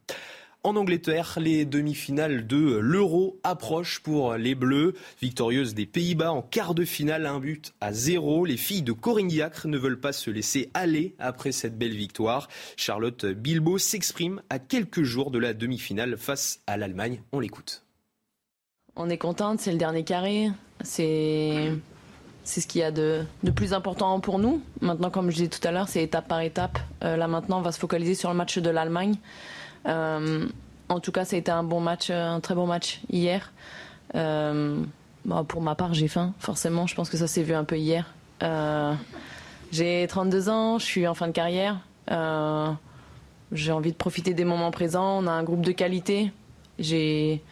En 0.67 0.77
Angleterre, 0.77 1.37
les 1.39 1.67
demi-finales 1.67 2.47
de 2.47 2.79
l'Euro 2.79 3.39
approchent 3.45 4.01
pour 4.01 4.37
les 4.37 4.55
Bleus. 4.55 4.95
Victorieuses 5.21 5.75
des 5.75 5.85
Pays-Bas 5.85 6.33
en 6.33 6.41
quart 6.41 6.75
de 6.75 6.87
finale, 6.87 7.27
un 7.27 7.39
but 7.39 7.75
à 7.83 7.93
zéro. 7.93 8.47
Les 8.47 8.57
filles 8.57 8.81
de 8.81 8.93
Corinne 8.93 9.29
Diacre 9.29 9.69
ne 9.69 9.77
veulent 9.77 10.01
pas 10.01 10.15
se 10.15 10.31
laisser 10.31 10.71
aller 10.73 11.17
après 11.19 11.53
cette 11.53 11.77
belle 11.77 11.95
victoire. 11.95 12.49
Charlotte 12.79 13.27
Bilbao 13.27 13.77
s'exprime 13.77 14.41
à 14.49 14.59
quelques 14.59 15.03
jours 15.03 15.31
de 15.31 15.39
la 15.39 15.53
demi-finale 15.53 16.17
face 16.17 16.63
à 16.67 16.79
l'Allemagne. 16.79 17.21
On 17.33 17.41
l'écoute. 17.41 17.85
On 18.97 19.11
est 19.11 19.19
contente, 19.19 19.61
c'est 19.61 19.73
le 19.73 19.77
dernier 19.77 20.05
carré. 20.05 20.51
C'est 20.83 21.73
c'est 22.45 22.63
ce 22.63 22.67
qu'il 22.67 22.81
y 22.81 22.85
a 22.85 22.91
de, 22.91 23.27
plus 23.55 23.75
important 23.75 24.19
pour 24.21 24.39
nous. 24.39 24.63
Maintenant, 24.81 25.11
comme 25.11 25.31
je 25.31 25.37
disais 25.37 25.49
tout 25.49 25.67
à 25.69 25.73
l'heure, 25.73 25.89
c'est 25.89 26.03
étape 26.03 26.27
par 26.27 26.41
étape. 26.41 26.79
là 27.03 27.29
maintenant, 27.29 27.59
on 27.59 27.63
va 27.63 27.73
se 27.73 27.79
focaliser 27.79 28.15
sur 28.15 28.31
le 28.31 28.37
match 28.37 28.59
de 28.59 28.71
l'Allemagne. 28.71 29.17
En 29.87 31.01
tout 31.01 31.13
cas, 31.13 31.25
ça 31.25 31.37
a 31.37 31.39
été 31.39 31.51
un 31.51 31.63
bon 31.63 31.81
match, 31.81 32.11
un 32.11 32.41
très 32.41 32.55
bon 32.55 32.67
match 32.67 33.01
hier. 33.11 33.53
pour 34.13 35.63
ma 35.63 35.75
part, 35.75 35.95
j'ai 35.95 36.09
faim, 36.09 36.33
forcément. 36.39 36.87
Je 36.87 36.95
pense 36.95 37.11
que 37.11 37.17
ça 37.17 37.27
s'est 37.27 37.43
vu 37.43 37.55
un 37.55 37.65
peu 37.65 37.77
hier. 37.77 38.13
j'ai 39.73 40.07
32 40.09 40.49
ans, 40.49 40.79
je 40.79 40.85
suis 40.85 41.07
en 41.07 41.15
fin 41.15 41.27
de 41.27 41.33
carrière. 41.33 41.79
j'ai 43.53 43.73
envie 43.73 43.93
de 43.93 43.97
profiter 43.97 44.35
des 44.35 44.45
moments 44.45 44.71
présents. 44.71 45.19
On 45.23 45.27
a 45.27 45.33
un 45.33 45.43
groupe 45.43 45.63
de 45.63 45.73
qualité. 45.73 46.33
J'ai 46.79 47.43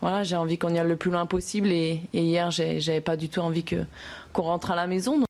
voilà, 0.00 0.22
envie 0.38 0.58
qu'on 0.58 0.74
y 0.74 0.78
aille 0.78 0.86
le 0.86 0.96
plus 0.96 1.10
loin 1.10 1.24
possible. 1.24 1.68
Et, 1.68 2.02
hier, 2.12 2.50
j'avais 2.50 3.00
pas 3.00 3.16
du 3.16 3.30
tout 3.30 3.40
envie 3.40 3.64
qu'on 3.64 4.42
rentre 4.42 4.70
à 4.70 4.76
la 4.76 4.86
maison. 4.86 5.24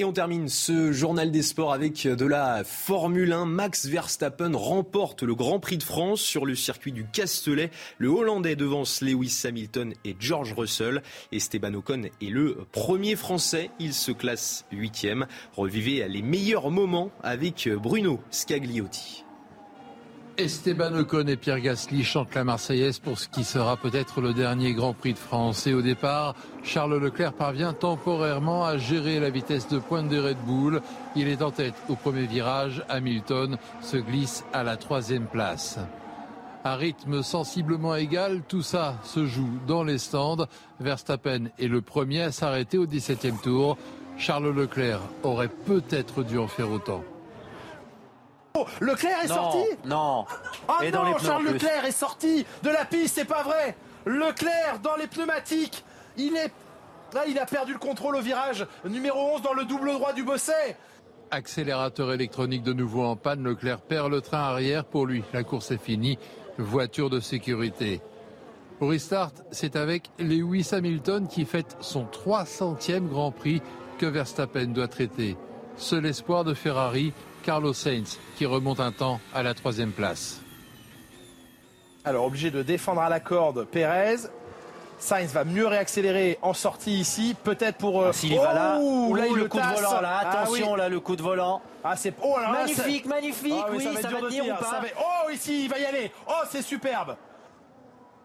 Et 0.00 0.04
on 0.04 0.14
termine 0.14 0.48
ce 0.48 0.92
journal 0.92 1.30
des 1.30 1.42
sports 1.42 1.74
avec 1.74 2.08
de 2.08 2.24
la 2.24 2.64
Formule 2.64 3.34
1. 3.34 3.44
Max 3.44 3.84
Verstappen 3.84 4.52
remporte 4.56 5.22
le 5.22 5.34
Grand 5.34 5.60
Prix 5.60 5.76
de 5.76 5.82
France 5.82 6.22
sur 6.22 6.46
le 6.46 6.54
circuit 6.54 6.92
du 6.92 7.04
Castellet. 7.04 7.70
Le 7.98 8.08
Hollandais 8.08 8.56
devance 8.56 9.02
Lewis 9.02 9.42
Hamilton 9.44 9.92
et 10.06 10.16
George 10.18 10.54
Russell. 10.54 11.02
Esteban 11.32 11.74
Ocon 11.74 12.04
est 12.04 12.30
le 12.30 12.64
premier 12.72 13.14
Français. 13.14 13.68
Il 13.78 13.92
se 13.92 14.10
classe 14.10 14.64
huitième. 14.72 15.26
Revivez 15.54 16.08
les 16.08 16.22
meilleurs 16.22 16.70
moments 16.70 17.10
avec 17.22 17.68
Bruno 17.68 18.20
Scagliotti. 18.30 19.26
Esteban 20.38 20.94
Ocon 20.94 21.26
et 21.26 21.36
Pierre 21.36 21.60
Gasly 21.60 22.02
chantent 22.02 22.34
la 22.34 22.44
Marseillaise 22.44 22.98
pour 22.98 23.18
ce 23.18 23.28
qui 23.28 23.44
sera 23.44 23.76
peut-être 23.76 24.20
le 24.20 24.32
dernier 24.32 24.72
Grand 24.72 24.94
Prix 24.94 25.12
de 25.12 25.18
France. 25.18 25.66
Et 25.66 25.74
au 25.74 25.82
départ, 25.82 26.34
Charles 26.62 26.98
Leclerc 26.98 27.32
parvient 27.32 27.72
temporairement 27.72 28.64
à 28.64 28.78
gérer 28.78 29.20
la 29.20 29.30
vitesse 29.30 29.68
de 29.68 29.78
pointe 29.78 30.08
des 30.08 30.18
Red 30.18 30.38
Bull. 30.46 30.80
Il 31.16 31.28
est 31.28 31.42
en 31.42 31.50
tête 31.50 31.74
au 31.88 31.94
premier 31.94 32.26
virage. 32.26 32.82
Hamilton 32.88 33.58
se 33.82 33.96
glisse 33.98 34.44
à 34.52 34.62
la 34.62 34.76
troisième 34.76 35.26
place. 35.26 35.78
À 36.64 36.76
rythme 36.76 37.22
sensiblement 37.22 37.94
égal, 37.94 38.42
tout 38.46 38.62
ça 38.62 38.96
se 39.04 39.26
joue 39.26 39.58
dans 39.66 39.82
les 39.82 39.98
stands. 39.98 40.46
Verstappen 40.78 41.46
est 41.58 41.68
le 41.68 41.80
premier 41.80 42.22
à 42.22 42.32
s'arrêter 42.32 42.78
au 42.78 42.86
17e 42.86 43.40
tour. 43.40 43.78
Charles 44.18 44.54
Leclerc 44.54 45.00
aurait 45.22 45.48
peut-être 45.48 46.22
dû 46.22 46.38
en 46.38 46.48
faire 46.48 46.70
autant. 46.70 47.02
Leclerc 48.80 49.24
est 49.24 49.28
sorti 49.28 49.64
Non. 49.84 50.26
Ah 50.68 50.78
non, 50.92 51.18
Charles 51.18 51.44
Leclerc 51.44 51.84
est 51.84 51.92
sorti 51.92 52.44
de 52.62 52.70
la 52.70 52.84
piste, 52.84 53.14
c'est 53.16 53.24
pas 53.24 53.42
vrai. 53.42 53.76
Leclerc 54.06 54.80
dans 54.82 54.96
les 54.96 55.06
pneumatiques. 55.06 55.84
Il 56.16 56.36
est 56.36 56.52
là, 57.14 57.22
il 57.28 57.38
a 57.38 57.46
perdu 57.46 57.72
le 57.72 57.78
contrôle 57.78 58.16
au 58.16 58.20
virage 58.20 58.66
numéro 58.84 59.34
11 59.36 59.42
dans 59.42 59.52
le 59.52 59.64
double 59.64 59.92
droit 59.92 60.12
du 60.12 60.22
Bosset. 60.24 60.76
Accélérateur 61.30 62.12
électronique 62.12 62.62
de 62.62 62.72
nouveau 62.72 63.04
en 63.04 63.16
panne, 63.16 63.44
Leclerc 63.44 63.80
perd 63.80 64.10
le 64.10 64.20
train 64.20 64.40
arrière. 64.40 64.84
Pour 64.84 65.06
lui, 65.06 65.22
la 65.32 65.44
course 65.44 65.70
est 65.70 65.82
finie. 65.82 66.18
Voiture 66.58 67.08
de 67.08 67.20
sécurité. 67.20 68.00
Pour 68.78 68.90
restart, 68.90 69.32
c'est 69.50 69.76
avec 69.76 70.10
Lewis 70.18 70.70
Hamilton 70.72 71.28
qui 71.28 71.44
fête 71.44 71.76
son 71.80 72.04
300e 72.04 73.06
Grand 73.08 73.30
Prix 73.30 73.62
que 73.98 74.06
Verstappen 74.06 74.66
doit 74.68 74.88
traiter. 74.88 75.36
Seul 75.76 76.06
espoir 76.06 76.44
de 76.44 76.54
Ferrari, 76.54 77.12
Carlos 77.42 77.72
Sainz 77.72 78.18
qui 78.36 78.46
remonte 78.46 78.80
un 78.80 78.92
temps 78.92 79.20
à 79.34 79.42
la 79.42 79.54
troisième 79.54 79.92
place. 79.92 80.40
Alors 82.04 82.24
obligé 82.24 82.50
de 82.50 82.62
défendre 82.62 83.00
à 83.00 83.08
la 83.08 83.20
corde 83.20 83.64
Pérez. 83.64 84.16
Sainz 84.98 85.32
va 85.32 85.44
mieux 85.44 85.66
réaccélérer 85.66 86.38
en 86.42 86.52
sortie 86.52 87.00
ici, 87.00 87.34
peut-être 87.42 87.78
pour. 87.78 88.02
Euh, 88.02 88.08
ah, 88.10 88.12
S'il 88.12 88.36
va 88.36 88.52
là, 88.52 88.78
Ouh, 88.80 89.14
là, 89.14 89.24
le 89.34 89.48
coup 89.48 89.58
de 89.58 89.62
volant 89.62 90.00
là, 90.00 90.20
ah 90.22 90.28
attention 90.28 90.74
là, 90.74 90.88
le 90.90 91.00
coup 91.00 91.16
de 91.16 91.22
volant. 91.22 91.62
Ah 91.82 91.96
c'est 91.96 92.14
oh, 92.22 92.36
magnifique, 92.52 93.06
magnifique, 93.06 93.54
ah, 93.56 93.70
oui, 93.72 93.82
ça 93.82 94.08
va, 94.08 94.20
venir 94.20 94.44
ou 94.44 94.48
pas 94.48 94.82
Oh 94.98 95.30
ici, 95.30 95.64
il 95.64 95.70
va 95.70 95.78
y 95.78 95.86
aller. 95.86 96.12
Oh 96.28 96.42
c'est 96.50 96.62
superbe. 96.62 97.16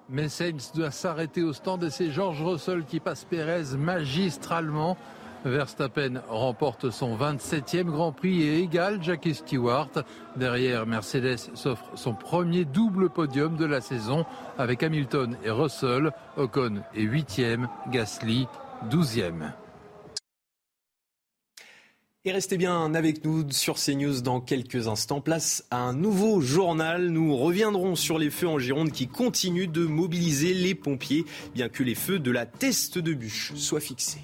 Mais 0.10 0.28
Sainz 0.28 0.72
doit 0.74 0.92
s'arrêter 0.92 1.42
au 1.42 1.54
stand 1.54 1.84
et 1.84 1.90
c'est 1.90 2.12
George 2.12 2.44
Russell 2.44 2.84
qui 2.84 3.00
passe 3.00 3.24
Pérez 3.24 3.76
magistralement. 3.78 4.98
Verstappen 5.46 6.22
remporte 6.28 6.90
son 6.90 7.16
27e 7.16 7.84
Grand 7.84 8.12
Prix 8.12 8.42
et 8.42 8.60
égale 8.60 9.02
Jackie 9.02 9.36
Stewart. 9.36 9.92
Derrière, 10.36 10.86
Mercedes 10.86 11.38
s'offre 11.54 11.92
son 11.96 12.14
premier 12.14 12.66
double 12.66 13.10
podium 13.10 13.56
de 13.56 13.66
la 13.66 13.80
saison 13.80 14.26
avec 14.58 14.82
Hamilton 14.82 15.38
et 15.44 15.52
Russell. 15.52 16.12
Ocon 16.36 16.82
est 16.96 17.04
8e, 17.04 17.68
Gasly 17.92 18.48
12e. 18.90 19.52
Et 22.28 22.32
restez 22.32 22.58
bien 22.58 22.96
avec 22.96 23.24
nous 23.24 23.46
sur 23.52 23.76
CNews 23.76 24.22
dans 24.22 24.42
quelques 24.42 24.88
instants. 24.88 25.22
Place 25.22 25.64
à 25.70 25.78
un 25.78 25.94
nouveau 25.94 26.42
journal. 26.42 27.10
Nous 27.10 27.38
reviendrons 27.38 27.96
sur 27.96 28.18
les 28.18 28.32
feux 28.32 28.48
en 28.48 28.58
Gironde 28.58 28.92
qui 28.92 29.08
continuent 29.08 29.72
de 29.72 29.86
mobiliser 29.86 30.56
les 30.56 30.74
pompiers, 30.74 31.24
bien 31.54 31.70
que 31.70 31.84
les 31.84 31.94
feux 31.94 32.18
de 32.18 32.32
la 32.32 32.48
teste 32.48 32.98
de 32.98 33.14
bûche 33.14 33.54
soient 33.54 33.80
fixés. 33.80 34.24